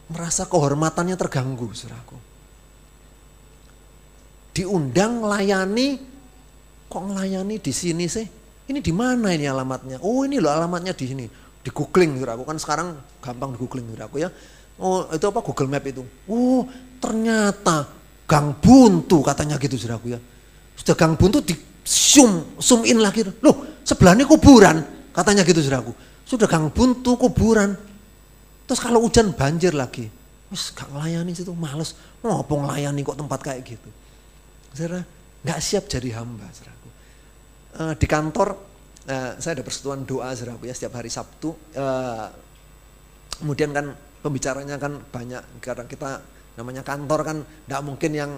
[0.08, 2.18] Merasa kehormatannya terganggu saudaraku.
[4.56, 6.17] Diundang melayani
[6.88, 8.26] kok melayani di sini sih?
[8.68, 10.04] Ini di mana ini alamatnya?
[10.04, 11.26] Oh ini loh alamatnya di sini.
[11.64, 14.30] Di googling gitu aku kan sekarang gampang di googling gitu aku ya.
[14.80, 16.04] Oh itu apa Google Map itu?
[16.28, 16.68] Oh
[17.00, 17.88] ternyata
[18.28, 20.20] Gang Buntu katanya gitu saudaraku ya.
[20.76, 23.24] Sudah Gang Buntu di zoom zoom in lagi.
[23.40, 24.84] Loh sebelahnya kuburan
[25.16, 25.92] katanya gitu saudaraku.
[26.28, 27.76] Sudah Gang Buntu kuburan.
[28.68, 30.12] Terus kalau hujan banjir lagi.
[30.52, 31.96] Wis gak melayani situ males.
[32.24, 33.90] Mau oh, ngelayani kok tempat kayak gitu.
[34.76, 35.04] Saudara,
[35.44, 36.48] nggak siap jadi hamba,
[37.78, 38.58] uh, di kantor
[39.08, 41.54] uh, saya ada persekutuan doa saudara ya setiap hari Sabtu.
[41.74, 42.28] Uh,
[43.38, 46.10] kemudian kan pembicaranya kan banyak karena kita
[46.58, 48.32] namanya kantor kan tidak mungkin yang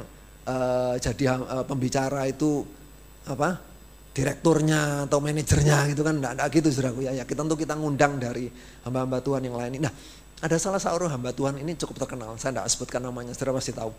[0.43, 2.67] uh, jadi uh, pembicara itu
[3.23, 3.55] apa
[4.11, 8.51] direkturnya atau manajernya gitu kan tidak gitu saudaraku ya, ya kita tentu kita ngundang dari
[8.83, 9.93] hamba-hamba Tuhan yang lain nah
[10.43, 13.91] ada salah seorang hamba Tuhan ini cukup terkenal saya tidak sebutkan namanya saudara pasti tahu.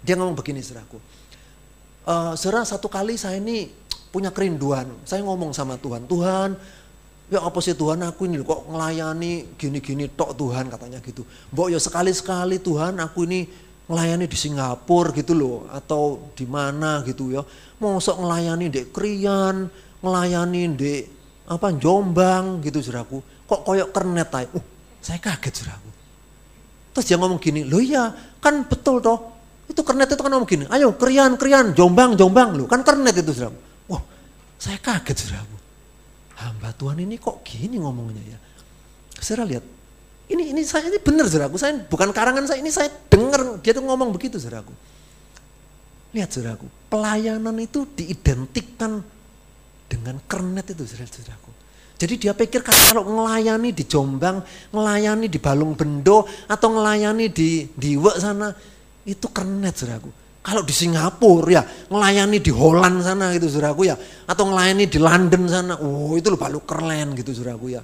[0.00, 0.96] Dia ngomong begini saudaraku
[2.06, 3.68] uh, satu kali saya ini
[4.10, 4.90] punya kerinduan.
[5.06, 6.58] Saya ngomong sama Tuhan, Tuhan,
[7.30, 11.22] ya apa sih Tuhan aku ini kok ngelayani gini-gini tok Tuhan katanya gitu.
[11.54, 13.46] Mbok ya sekali-sekali Tuhan aku ini
[13.86, 17.42] ngelayani di Singapura gitu loh atau di mana gitu ya.
[17.78, 19.70] Mosok ngelayani di Krian,
[20.02, 20.92] ngelayani di
[21.46, 23.22] apa Jombang gitu saudaraku.
[23.46, 24.50] Kok koyok kernet aja.
[24.54, 24.64] Uh,
[24.98, 25.90] saya kaget saudaraku.
[26.90, 28.10] Terus dia ngomong gini, loh iya
[28.42, 29.38] kan betul toh.
[29.70, 32.58] Itu kernet itu kan ngomong gini, ayo krian, krian, jombang, jombang.
[32.58, 33.69] Loh kan kernet itu saudara.
[34.60, 35.56] Saya kaget saudara.
[36.36, 38.38] Hamba Tuhan ini kok gini ngomongnya ya.
[39.16, 39.64] Saudara lihat,
[40.28, 41.56] ini ini saya ini benar saudaraku.
[41.56, 44.72] Saya bukan karangan saya, ini saya dengar dia tuh ngomong begitu saudaraku.
[46.12, 49.00] Lihat saudaraku, pelayanan itu diidentikan
[49.88, 51.50] dengan kernet itu saudaraku.
[52.00, 54.40] Jadi dia pikir kalau melayani di Jombang,
[54.72, 58.48] melayani di Balung Bendo, atau melayani di Diwek sana,
[59.04, 60.08] itu kernet saudaraku.
[60.50, 61.62] Kalau di Singapura ya,
[61.94, 63.94] melayani di Holland sana gitu saudaraku ya,
[64.26, 67.82] atau melayani di London sana, oh itu loh balu keren gitu saudaraku ya.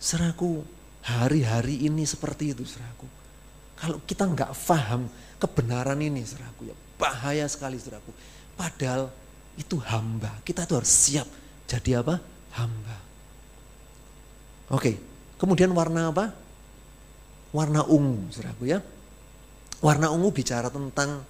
[0.00, 0.64] Saudaraku,
[1.04, 3.04] hari-hari ini seperti itu saudaraku.
[3.76, 5.04] Kalau kita nggak paham
[5.36, 8.08] kebenaran ini saudaraku ya, bahaya sekali saudaraku.
[8.56, 9.12] Padahal
[9.60, 11.28] itu hamba, kita itu harus siap
[11.68, 12.16] jadi apa?
[12.56, 12.96] hamba.
[14.72, 14.96] Oke,
[15.36, 16.32] kemudian warna apa?
[17.52, 18.80] Warna ungu, saudaraku ya.
[19.82, 21.26] Warna ungu bicara tentang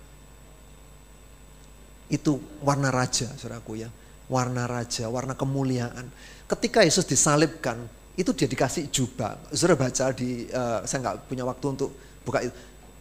[2.12, 3.88] itu warna raja, saudaraku ya.
[4.28, 6.12] Warna raja, warna kemuliaan.
[6.44, 7.80] Ketika Yesus disalibkan,
[8.12, 9.40] itu dia dikasih jubah.
[9.56, 11.90] Saudara baca di, uh, saya nggak punya waktu untuk
[12.20, 12.52] buka itu.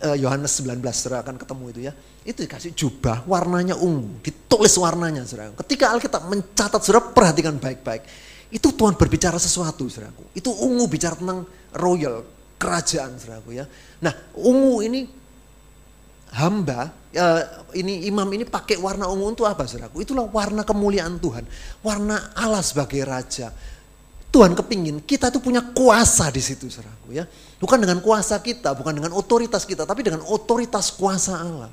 [0.02, 1.93] Eh, Yohanes 19, saudara akan ketemu itu ya.
[2.26, 5.54] Itu dikasih jubah, warnanya ungu, ditulis warnanya saudara.
[5.62, 8.02] Ketika Alkitab mencatat, saudara perhatikan baik-baik.
[8.49, 10.34] Itu Tuhan berbicara sesuatu saudaraku.
[10.34, 11.45] Itu ungu bicara tentang
[11.78, 12.26] royal,
[12.58, 13.70] kerajaan saudaraku ya.
[14.02, 15.06] Nah ungu ini
[16.32, 17.43] hamba, ya,
[17.75, 20.03] ini imam ini pakai warna ungu untuk apa saudaraku?
[20.03, 21.43] Itulah warna kemuliaan Tuhan.
[21.84, 23.51] Warna Allah sebagai raja
[24.32, 27.27] Tuhan kepingin kita tuh punya kuasa di situ saudaraku ya.
[27.59, 31.67] Bukan dengan kuasa kita, bukan dengan otoritas kita, tapi dengan otoritas kuasa Allah.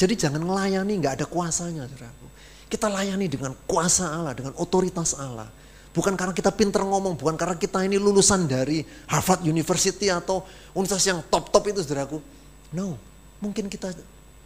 [0.00, 2.26] Jadi jangan melayani nggak ada kuasanya saudaraku.
[2.72, 5.44] Kita layani dengan kuasa Allah, dengan otoritas Allah.
[5.92, 8.80] Bukan karena kita pinter ngomong, bukan karena kita ini lulusan dari
[9.12, 10.40] Harvard University atau
[10.72, 12.16] universitas yang top-top itu saudaraku.
[12.72, 12.96] No,
[13.42, 13.90] mungkin kita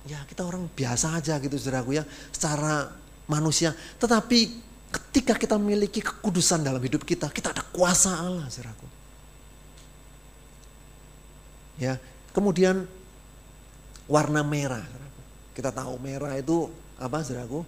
[0.09, 2.89] ya kita orang biasa aja gitu saudaraku ya, secara
[3.29, 3.77] manusia.
[4.01, 4.67] Tetapi
[4.97, 8.87] Ketika kita memiliki kekudusan dalam hidup kita, kita ada kuasa Allah, saudaraku.
[11.77, 12.01] Ya,
[12.33, 12.89] kemudian
[14.09, 14.85] warna merah.
[15.53, 17.61] Kita tahu merah itu apa, saudaraku?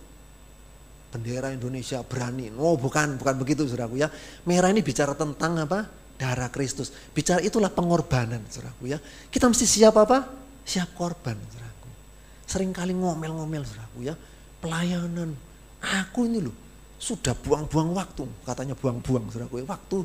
[1.13, 2.53] Bendera Indonesia berani.
[2.57, 4.09] Oh, bukan, bukan begitu, saudaraku ya.
[4.49, 5.85] Merah ini bicara tentang apa?
[6.17, 6.95] Darah Kristus.
[7.13, 8.99] Bicara itulah pengorbanan, saudaraku ya.
[9.29, 10.48] Kita mesti siap apa?
[10.69, 11.89] Siap korban, saudaraku.
[12.45, 14.15] Seringkali ngomel-ngomel, saudaraku ya.
[14.61, 15.33] Pelayanan.
[15.81, 16.53] Aku ini loh,
[17.01, 19.65] sudah buang-buang waktu, katanya buang-buang saudaraku.
[19.65, 19.99] Waktu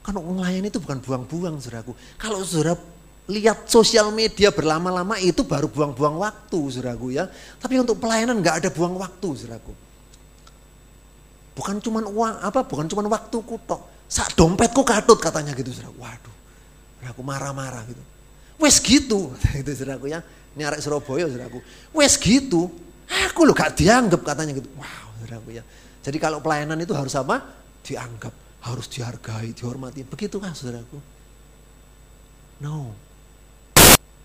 [0.00, 1.92] kalau melayani itu bukan buang-buang saudaraku.
[2.16, 2.78] Kalau saudara
[3.26, 7.26] lihat sosial media berlama-lama itu baru buang-buang waktu saudaraku ya.
[7.58, 9.74] Tapi untuk pelayanan nggak ada buang waktu saudaraku.
[11.58, 13.82] Bukan cuma uang apa, bukan cuma waktu kutok.
[14.06, 15.98] Sak dompetku katut katanya gitu saudaraku.
[15.98, 16.36] Waduh,
[17.10, 18.15] aku marah-marah gitu.
[18.56, 20.20] Wes gitu, itu saudaraku ya.
[20.56, 21.60] Ini Surabaya saudaraku.
[21.92, 22.72] Wes gitu,
[23.06, 24.68] aku lo gak dianggap katanya gitu.
[24.76, 25.64] Wow saudaraku ya.
[26.06, 27.42] Jadi kalau pelayanan itu harus apa?
[27.82, 28.30] Dianggap,
[28.62, 30.06] harus dihargai, dihormati.
[30.06, 31.02] Begitu kan saudaraku?
[32.62, 32.94] No.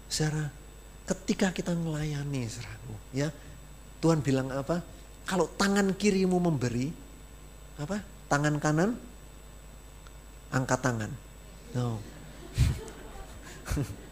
[0.06, 0.52] Saudara,
[1.10, 3.34] ketika kita melayani saudaraku, ya
[3.98, 4.80] Tuhan bilang apa?
[5.26, 6.94] Kalau tangan kirimu memberi,
[7.82, 7.98] apa?
[8.30, 8.94] Tangan kanan
[10.52, 11.12] angkat tangan.
[11.74, 11.98] No.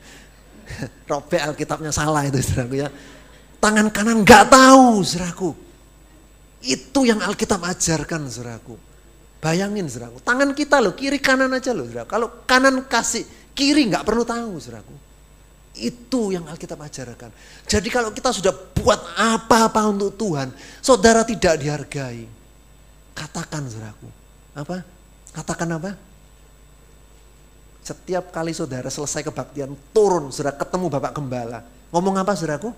[1.12, 2.90] Robek Alkitabnya salah itu saudaraku ya.
[3.60, 5.70] Tangan kanan nggak tahu saudaraku
[6.64, 8.76] itu yang Alkitab ajarkan saudaraku.
[9.40, 12.10] Bayangin saudaraku, tangan kita loh, kiri kanan aja loh saudaraku.
[12.12, 13.24] Kalau kanan kasih,
[13.56, 14.96] kiri nggak perlu tahu saudaraku.
[15.80, 17.32] Itu yang Alkitab ajarkan.
[17.64, 20.52] Jadi kalau kita sudah buat apa-apa untuk Tuhan,
[20.84, 22.28] saudara tidak dihargai.
[23.16, 24.08] Katakan saudaraku.
[24.60, 24.84] Apa?
[25.32, 25.96] Katakan apa?
[27.90, 31.66] Setiap kali saudara selesai kebaktian, turun, saudara ketemu Bapak Gembala.
[31.90, 32.70] Ngomong apa saudaraku?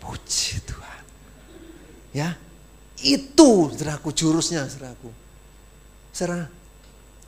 [0.00, 1.02] Puji Tuhan.
[2.16, 2.32] Ya,
[3.04, 5.12] itu saudaraku jurusnya saudaraku.
[6.16, 6.48] Saudara,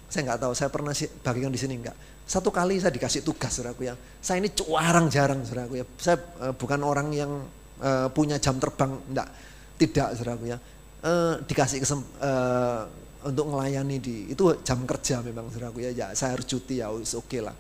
[0.09, 1.97] saya nggak tahu, saya pernah bagikan di sini enggak.
[2.25, 3.95] Satu kali saya dikasih tugas saudaraku ya.
[4.25, 5.85] Saya ini jarang-jarang saudaraku ya.
[6.01, 7.45] Saya uh, bukan orang yang
[7.85, 9.29] uh, punya jam terbang, enggak.
[9.77, 10.57] Tidak saudaraku ya.
[11.05, 12.89] Uh, dikasih kesem, uh,
[13.27, 15.91] untuk melayani di itu jam kerja memang saudaraku ya.
[15.95, 17.55] Ya saya harus cuti ya, oke okay lah.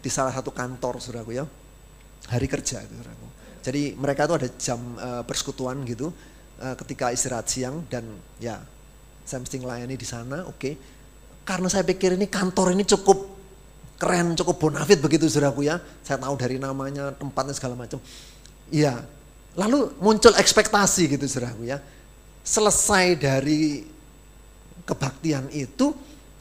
[0.00, 1.44] Di salah satu kantor saudaraku ya.
[2.30, 3.26] Hari kerja itu saudaraku.
[3.60, 6.08] Jadi mereka itu ada jam uh, persekutuan gitu
[6.62, 8.06] uh, ketika istirahat siang dan
[8.40, 8.56] ya
[9.24, 10.58] saya mesti melayani di sana, oke.
[10.58, 10.74] Okay.
[11.46, 13.40] Karena saya pikir ini kantor ini cukup
[14.00, 15.78] keren, cukup bonafit begitu saudaraku ya.
[16.02, 18.00] Saya tahu dari namanya, tempatnya segala macam.
[18.72, 19.06] Iya.
[19.58, 21.78] Lalu muncul ekspektasi gitu saudaraku ya.
[22.42, 23.84] Selesai dari
[24.84, 25.92] kebaktian itu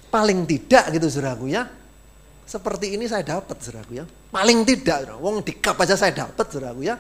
[0.10, 1.70] paling tidak gitu saudaraku ya.
[2.50, 4.06] seperti ini saya dapat saudaraku ya.
[4.34, 6.98] Paling tidak, wong di kap aja saya dapat saudaraku ya.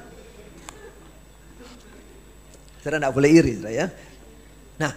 [2.86, 3.88] Saudara tidak boleh iri saudara ya.
[4.78, 4.94] Nah,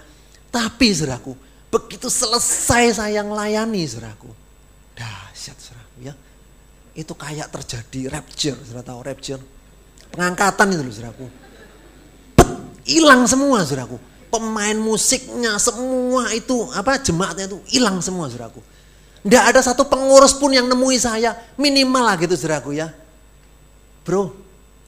[0.53, 1.33] tapi saudaraku,
[1.73, 4.29] begitu selesai saya melayani saudaraku.
[4.93, 6.15] Dahsyat saudaraku ya.
[6.93, 9.41] Itu kayak terjadi rapture, saudara tahu rapture.
[10.13, 11.33] Pengangkatan itu loh.
[12.85, 14.12] Hilang semua saudaraku.
[14.33, 18.65] Pemain musiknya semua itu apa jemaatnya itu hilang semua saudaraku
[19.23, 21.39] tidak ada satu pengurus pun yang nemui saya.
[21.55, 22.91] Minimal lah gitu saudaraku ya.
[24.03, 24.35] Bro,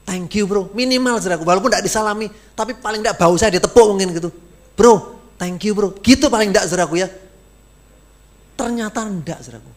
[0.03, 0.67] thank you bro.
[0.75, 1.47] Minimal saudaraku.
[1.47, 2.27] Walaupun tidak disalami.
[2.51, 4.29] Tapi paling tidak bau saya ditepuk mungkin gitu.
[4.75, 5.95] Bro, thank you bro.
[6.03, 7.07] Gitu paling tidak saudaraku ya.
[8.59, 9.71] Ternyata tidak saudaraku.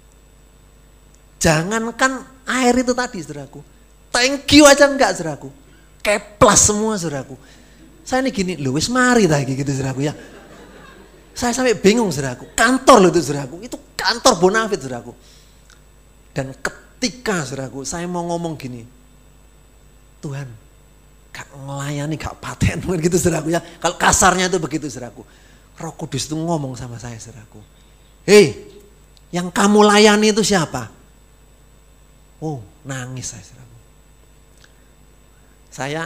[1.39, 2.13] Jangankan
[2.51, 3.63] air itu tadi saudaraku.
[4.11, 5.55] Thank you aja enggak saudaraku.
[6.03, 7.39] Keplas semua saudaraku.
[8.09, 10.17] Saya ini gini, Lewis mari lagi gitu saudaraku ya.
[11.37, 12.57] Saya sampai bingung saudaraku.
[12.57, 13.61] Kantor loh itu saudaraku.
[13.61, 15.13] Itu kantor Bonafit saudaraku.
[16.33, 18.81] Dan ketika saudaraku saya mau ngomong gini,
[20.25, 20.49] Tuhan
[21.37, 23.61] gak ngelayani, gak paten gitu saudaraku ya.
[23.61, 25.29] Kalau kasarnya itu begitu saudaraku.
[25.77, 27.61] Roh Kudus itu ngomong sama saya saudaraku.
[28.25, 28.73] Hei,
[29.29, 30.89] yang kamu layani itu siapa?
[32.41, 33.79] Oh, nangis saya saudaraku.
[35.69, 36.03] Saya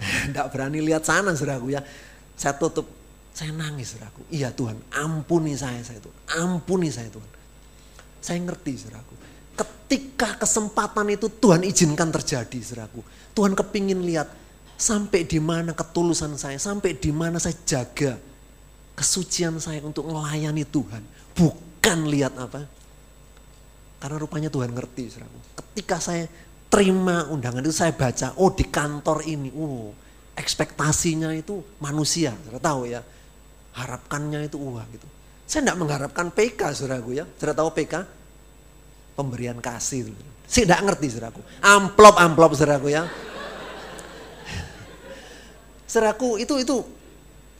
[0.32, 1.80] tidak berani lihat sana saudaraku ya.
[2.34, 2.88] Saya tutup
[3.36, 4.26] saya nangis saudaraku.
[4.32, 6.16] Iya Tuhan, ampuni saya saya Tuhan.
[6.40, 7.30] Ampuni saya Tuhan.
[8.20, 9.14] Saya ngerti saudaraku.
[9.56, 13.00] Ketika kesempatan itu Tuhan izinkan terjadi saudaraku.
[13.36, 14.28] Tuhan kepingin lihat
[14.80, 18.16] sampai di mana ketulusan saya, sampai di mana saya jaga
[18.96, 21.04] kesucian saya untuk melayani Tuhan.
[21.36, 22.66] Bukan lihat apa.
[24.00, 25.38] Karena rupanya Tuhan ngerti saudaraku.
[25.60, 26.24] Ketika saya
[26.70, 29.90] terima undangan itu saya baca, oh di kantor ini, oh
[30.38, 33.02] ekspektasinya itu manusia, saya tahu ya
[33.74, 35.08] harapkannya itu uang gitu.
[35.50, 37.24] Saya tidak mengharapkan PK saudaraku ya.
[37.26, 38.06] Sudah tahu PK?
[39.18, 40.14] Pemberian kasih.
[40.46, 41.42] Saya tidak ngerti saudaraku.
[41.58, 43.10] Amplop, amplop saudaraku ya.
[45.90, 46.86] Saudaraku itu itu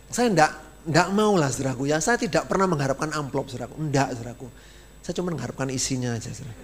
[0.06, 0.50] saya tidak
[0.86, 1.98] tidak mau lah saudaraku ya.
[1.98, 3.74] Saya tidak pernah mengharapkan amplop saudaraku.
[3.90, 4.46] Tidak saudaraku.
[5.02, 6.62] Saya cuma mengharapkan isinya aja saudaraku.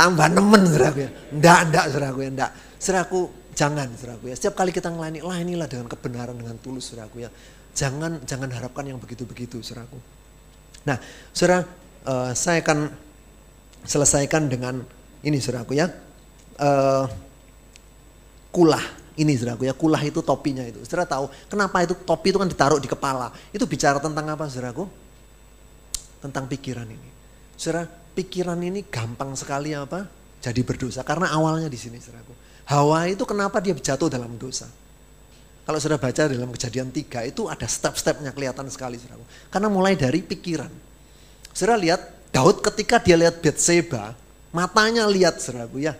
[0.00, 1.10] Tambah nemen saudaraku ya.
[1.12, 2.30] Tidak, tidak saudaraku ya.
[2.32, 2.50] Tidak.
[2.80, 3.20] Saudaraku
[3.60, 4.34] Jangan saudaraku ya.
[4.40, 7.30] Setiap kali kita ngelayani, layanilah dengan kebenaran, dengan tulus saudaraku ya.
[7.76, 10.00] Jangan jangan harapkan yang begitu-begitu saudaraku.
[10.88, 10.96] Nah,
[11.36, 11.68] saudara,
[12.08, 12.88] uh, saya akan
[13.84, 14.80] selesaikan dengan
[15.20, 15.92] ini saudaraku ya.
[16.56, 17.04] Uh,
[18.48, 18.80] kulah
[19.20, 19.76] ini saudaraku ya.
[19.76, 20.80] Kulah itu topinya itu.
[20.88, 23.28] Saudara tahu kenapa itu topi itu kan ditaruh di kepala.
[23.52, 24.88] Itu bicara tentang apa saudaraku?
[26.24, 27.10] Tentang pikiran ini.
[27.60, 30.06] Saudara, pikiran ini gampang sekali apa?
[30.40, 32.32] Jadi berdosa karena awalnya di sini saudaraku
[32.70, 34.70] Hawa itu kenapa dia jatuh dalam dosa?
[35.66, 39.26] Kalau sudah baca dalam kejadian tiga itu ada step-stepnya kelihatan sekali saudara.
[39.50, 40.70] Karena mulai dari pikiran.
[41.50, 44.14] Saudara lihat Daud ketika dia lihat Betseba,
[44.54, 45.98] matanya lihat saudaraku ya.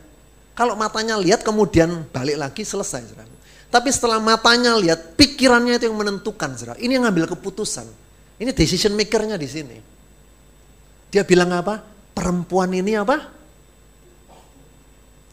[0.55, 3.31] Kalau matanya lihat kemudian balik lagi selesai saudara.
[3.71, 6.79] Tapi setelah matanya lihat, pikirannya itu yang menentukan saudara.
[6.83, 7.87] Ini yang ngambil keputusan.
[8.43, 9.79] Ini decision makernya di sini.
[11.11, 11.83] Dia bilang apa?
[12.21, 13.17] Perempuan ini apa?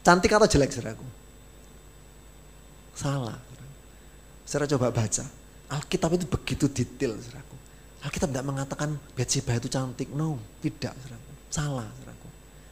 [0.00, 1.04] Cantik atau jelek saudaraku?
[2.96, 3.36] Salah.
[4.48, 5.28] Saya coba baca.
[5.68, 7.56] Alkitab itu begitu detail, saudaraku.
[8.08, 10.08] Alkitab tidak mengatakan Betseba itu cantik.
[10.16, 11.32] No, tidak, saudaraku.
[11.52, 12.28] Salah, saudaraku.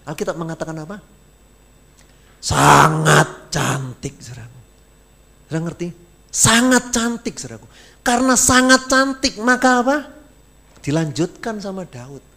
[0.09, 0.97] Alkitab mengatakan apa?
[2.41, 4.61] Sangat cantik, saudaraku.
[5.45, 5.89] Saudara ngerti?
[6.33, 7.69] Sangat cantik, saudaraku.
[8.01, 9.97] Karena sangat cantik, maka apa?
[10.81, 12.36] Dilanjutkan sama Daud.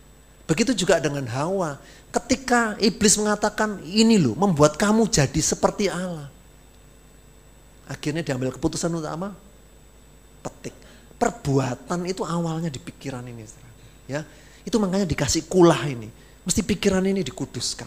[0.50, 1.78] Begitu juga dengan Hawa.
[2.10, 6.26] Ketika iblis mengatakan ini loh, membuat kamu jadi seperti Allah.
[7.86, 9.30] Akhirnya diambil keputusan untuk apa?
[10.42, 10.74] Petik.
[11.22, 13.46] Perbuatan itu awalnya di pikiran ini.
[14.10, 14.26] Ya,
[14.66, 16.10] itu makanya dikasih kulah ini.
[16.42, 17.86] Mesti pikiran ini dikuduskan.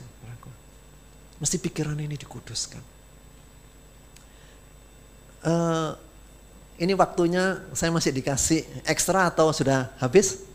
[1.43, 2.83] Mesti pikiran ini dikuduskan.
[5.43, 5.99] Uh,
[6.79, 10.47] ini waktunya saya masih dikasih ekstra atau sudah habis?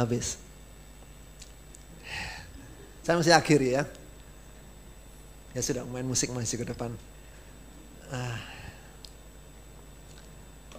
[0.00, 0.40] Habis.
[3.04, 3.84] Saya masih akhiri ya.
[5.52, 6.88] Ya sudah main musik masih ke depan.
[8.08, 8.40] Ah.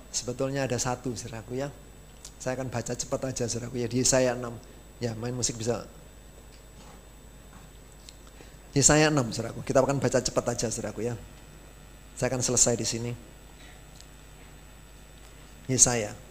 [0.10, 1.70] Sebetulnya ada satu saudaraku ya.
[2.42, 4.50] Saya akan baca cepat aja saudaraku ya di Yesaya 6.
[4.98, 5.86] Ya main musik bisa.
[8.74, 9.62] Yesaya 6 saudaraku.
[9.62, 11.14] Kita akan baca cepat aja saudaraku ya.
[12.18, 13.12] Saya akan selesai di sini.
[15.70, 16.31] Yesaya.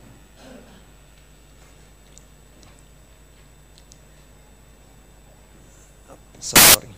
[6.40, 6.88] Sorry.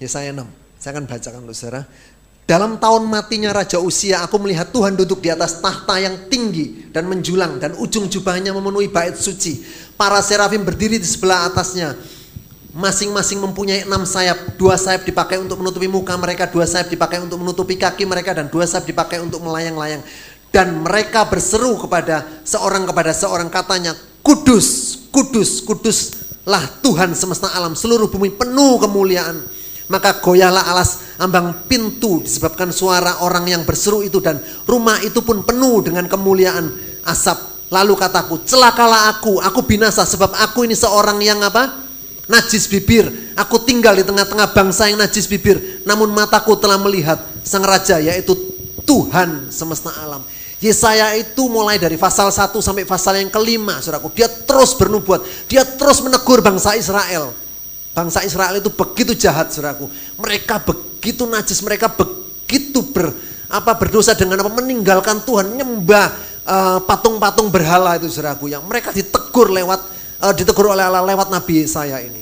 [0.00, 0.48] Yesaya 6.
[0.80, 1.84] Saya akan bacakan untuk saudara.
[2.48, 7.06] Dalam tahun matinya Raja Usia, aku melihat Tuhan duduk di atas tahta yang tinggi dan
[7.06, 9.62] menjulang dan ujung jubahnya memenuhi bait suci.
[9.94, 11.94] Para serafim berdiri di sebelah atasnya.
[12.74, 14.58] Masing-masing mempunyai enam sayap.
[14.58, 18.50] Dua sayap dipakai untuk menutupi muka mereka, dua sayap dipakai untuk menutupi kaki mereka, dan
[18.50, 20.02] dua sayap dipakai untuk melayang-layang.
[20.50, 27.72] Dan mereka berseru kepada seorang kepada seorang katanya, Kudus, kudus, kuduslah Tuhan semesta alam.
[27.72, 29.60] Seluruh bumi penuh kemuliaan
[29.90, 35.42] maka goyahlah alas ambang pintu disebabkan suara orang yang berseru itu dan rumah itu pun
[35.42, 36.70] penuh dengan kemuliaan
[37.04, 37.50] asap.
[37.70, 41.86] Lalu kataku, celakalah aku, aku binasa sebab aku ini seorang yang apa?
[42.30, 43.34] Najis bibir.
[43.38, 45.82] Aku tinggal di tengah-tengah bangsa yang najis bibir.
[45.86, 48.34] Namun mataku telah melihat sang raja yaitu
[48.86, 50.22] Tuhan semesta alam.
[50.60, 54.12] Yesaya itu mulai dari pasal 1 sampai pasal yang kelima, saudaraku.
[54.12, 57.32] Dia terus bernubuat, dia terus menegur bangsa Israel.
[57.96, 59.88] Bangsa Israel itu begitu jahat, saudaraku.
[60.20, 63.08] Mereka begitu najis, mereka begitu ber,
[63.48, 66.06] apa berdosa dengan apa meninggalkan Tuhan, nyembah
[66.44, 68.52] uh, patung-patung berhala itu, saudaraku.
[68.52, 69.80] Yang mereka ditegur lewat
[70.20, 72.20] uh, ditegur oleh Allah lewat Nabi Yesaya ini.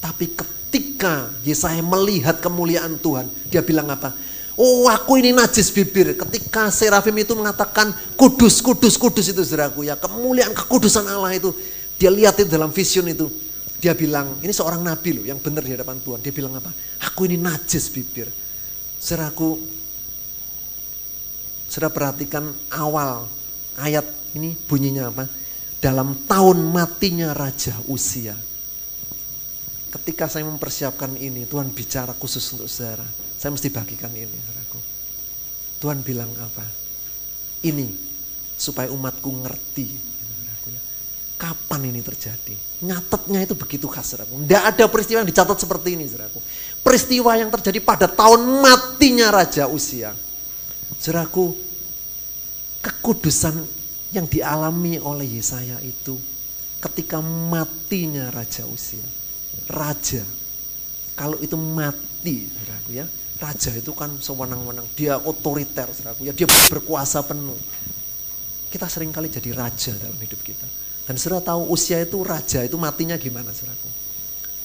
[0.00, 4.16] Tapi ketika Yesaya melihat kemuliaan Tuhan, dia bilang apa?
[4.60, 6.12] Oh aku ini najis bibir.
[6.12, 9.96] Ketika Serafim itu mengatakan kudus, kudus, kudus itu saudaraku ya.
[9.96, 11.48] Kemuliaan, kekudusan Allah itu.
[11.96, 13.32] Dia lihat itu dalam vision itu.
[13.80, 16.20] Dia bilang, ini seorang nabi loh yang benar di hadapan Tuhan.
[16.20, 16.76] Dia bilang apa?
[17.08, 18.28] Aku ini najis bibir.
[19.00, 19.56] Seraku,
[21.64, 23.32] sudah perhatikan awal
[23.80, 24.04] ayat
[24.36, 25.24] ini bunyinya apa?
[25.80, 28.36] Dalam tahun matinya Raja Usia.
[29.88, 33.29] Ketika saya mempersiapkan ini, Tuhan bicara khusus untuk saudara.
[33.40, 34.78] Saya mesti bagikan ini, saudaraku.
[35.80, 36.68] Tuhan bilang apa?
[37.64, 37.88] Ini
[38.60, 40.10] supaya umatku ngerti
[41.40, 42.52] Kapan ini terjadi?
[42.84, 44.44] Nyatetnya itu begitu khas, saudaraku.
[44.44, 46.36] Tidak ada peristiwa yang dicatat seperti ini, saudaraku.
[46.84, 50.12] Peristiwa yang terjadi pada tahun matinya Raja Usia.
[51.00, 51.56] Saudaraku,
[52.84, 53.56] kekudusan
[54.12, 56.20] yang dialami oleh Yesaya itu
[56.76, 59.00] ketika matinya Raja Usia.
[59.64, 60.20] Raja,
[61.16, 63.08] kalau itu mati, saudaraku ya.
[63.40, 66.32] Raja itu kan sewenang-wenang, dia otoriter, saudaraku ya.
[66.36, 67.56] Dia berkuasa penuh.
[68.68, 70.68] Kita sering kali jadi raja dalam hidup kita
[71.10, 73.90] dan saudara tahu usia itu raja itu matinya gimana saudaraku.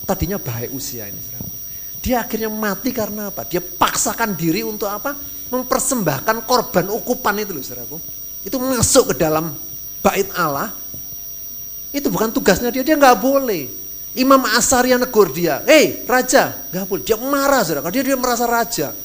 [0.06, 1.58] Tadinya baik usia ini saudaraku.
[2.06, 3.50] Dia akhirnya mati karena apa?
[3.50, 5.18] Dia paksakan diri untuk apa?
[5.50, 7.98] Mempersembahkan korban ukupan itu loh saudaraku.
[8.46, 9.58] Itu masuk ke dalam
[10.06, 10.70] bait Allah.
[11.90, 13.66] Itu bukan tugasnya dia, dia nggak boleh.
[14.16, 17.04] Imam Asarya negur dia, hei raja, nggak boleh.
[17.04, 18.96] Dia marah saudara, dia dia merasa raja.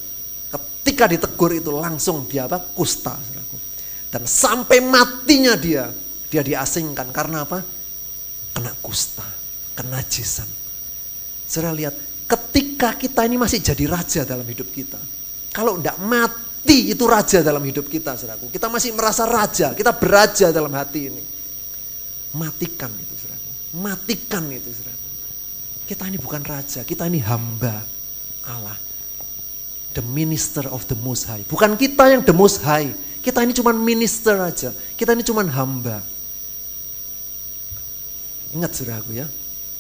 [0.51, 2.63] Ketika ditegur itu langsung dia apa?
[2.63, 3.57] Kusta saudaraku.
[4.11, 5.91] Dan sampai matinya dia,
[6.31, 7.59] dia diasingkan karena apa?
[8.55, 9.27] Kena kusta,
[9.75, 10.47] kenajisan.
[11.51, 11.95] Saudara lihat,
[12.31, 14.99] ketika kita ini masih jadi raja dalam hidup kita.
[15.51, 18.47] Kalau tidak mati itu raja dalam hidup kita, saudaraku.
[18.55, 21.23] Kita masih merasa raja, kita beraja dalam hati ini.
[22.39, 23.51] Matikan itu, saudaraku.
[23.83, 25.00] Matikan itu, saudaraku.
[25.91, 27.83] Kita ini bukan raja, kita ini hamba
[28.47, 28.79] Allah.
[29.91, 31.43] The minister of the most high.
[31.43, 32.95] Bukan kita yang the most high.
[33.19, 34.71] Kita ini cuma minister aja.
[34.95, 35.99] Kita ini cuma hamba.
[38.55, 39.27] Ingat saudaraku ya,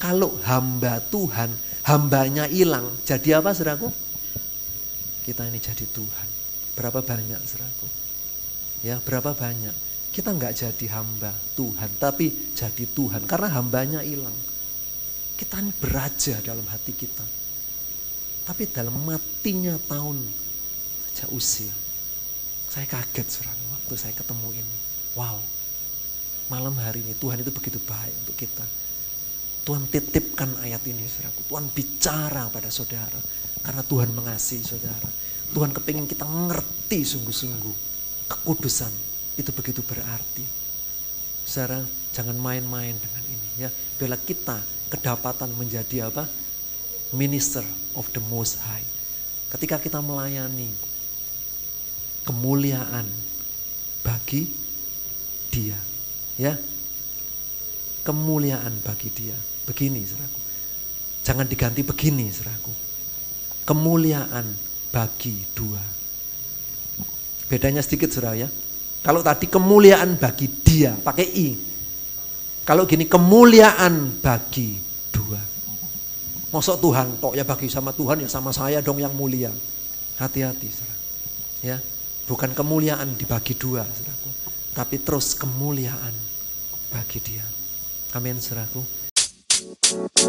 [0.02, 1.54] kalau hamba Tuhan,
[1.86, 3.94] hambanya hilang, jadi apa saudaraku?
[5.22, 6.28] Kita ini jadi Tuhan.
[6.74, 7.86] Berapa banyak saudaraku?
[8.82, 9.78] Ya, berapa banyak?
[10.10, 14.49] Kita nggak jadi hamba Tuhan, tapi jadi Tuhan karena hambanya hilang.
[15.40, 17.24] Kita ini beraja dalam hati kita.
[18.44, 20.20] Tapi dalam matinya tahun
[21.08, 21.72] aja usia.
[22.68, 24.76] Saya kaget saudara waktu saya ketemu ini.
[25.16, 25.40] Wow,
[26.52, 28.68] malam hari ini Tuhan itu begitu baik untuk kita.
[29.64, 31.40] Tuhan titipkan ayat ini saudaraku.
[31.48, 33.20] Tuhan bicara pada saudara.
[33.64, 35.08] Karena Tuhan mengasihi saudara.
[35.56, 37.76] Tuhan kepingin kita ngerti sungguh-sungguh.
[38.28, 38.92] Kekudusan
[39.40, 40.44] itu begitu berarti.
[41.48, 41.80] Saudara
[42.12, 43.48] jangan main-main dengan ini.
[43.56, 43.72] ya.
[43.96, 46.26] Bila kita kedapatan menjadi apa?
[47.14, 47.62] Minister
[47.94, 48.86] of the Most High.
[49.50, 50.70] Ketika kita melayani
[52.26, 53.06] kemuliaan
[54.04, 54.46] bagi
[55.50, 55.78] dia
[56.38, 56.54] ya
[58.02, 59.36] kemuliaan bagi dia.
[59.68, 60.40] Begini seraku.
[61.22, 62.72] Jangan diganti begini seraku.
[63.68, 64.50] Kemuliaan
[64.90, 65.78] bagi dua.
[67.46, 68.48] Bedanya sedikit saudara ya.
[69.00, 71.48] Kalau tadi kemuliaan bagi dia pakai i.
[72.64, 74.78] Kalau gini kemuliaan bagi
[75.10, 75.40] dua.
[76.50, 79.50] Masuk Tuhan tok ya bagi sama Tuhan ya sama saya dong yang mulia.
[80.20, 80.68] Hati-hati.
[81.60, 81.80] Ya,
[82.28, 84.30] bukan kemuliaan dibagi dua saudaraku,
[84.72, 86.12] tapi terus kemuliaan
[86.92, 87.44] bagi dia.
[88.16, 88.84] Amin, saudaraku.
[89.80, 90.20] you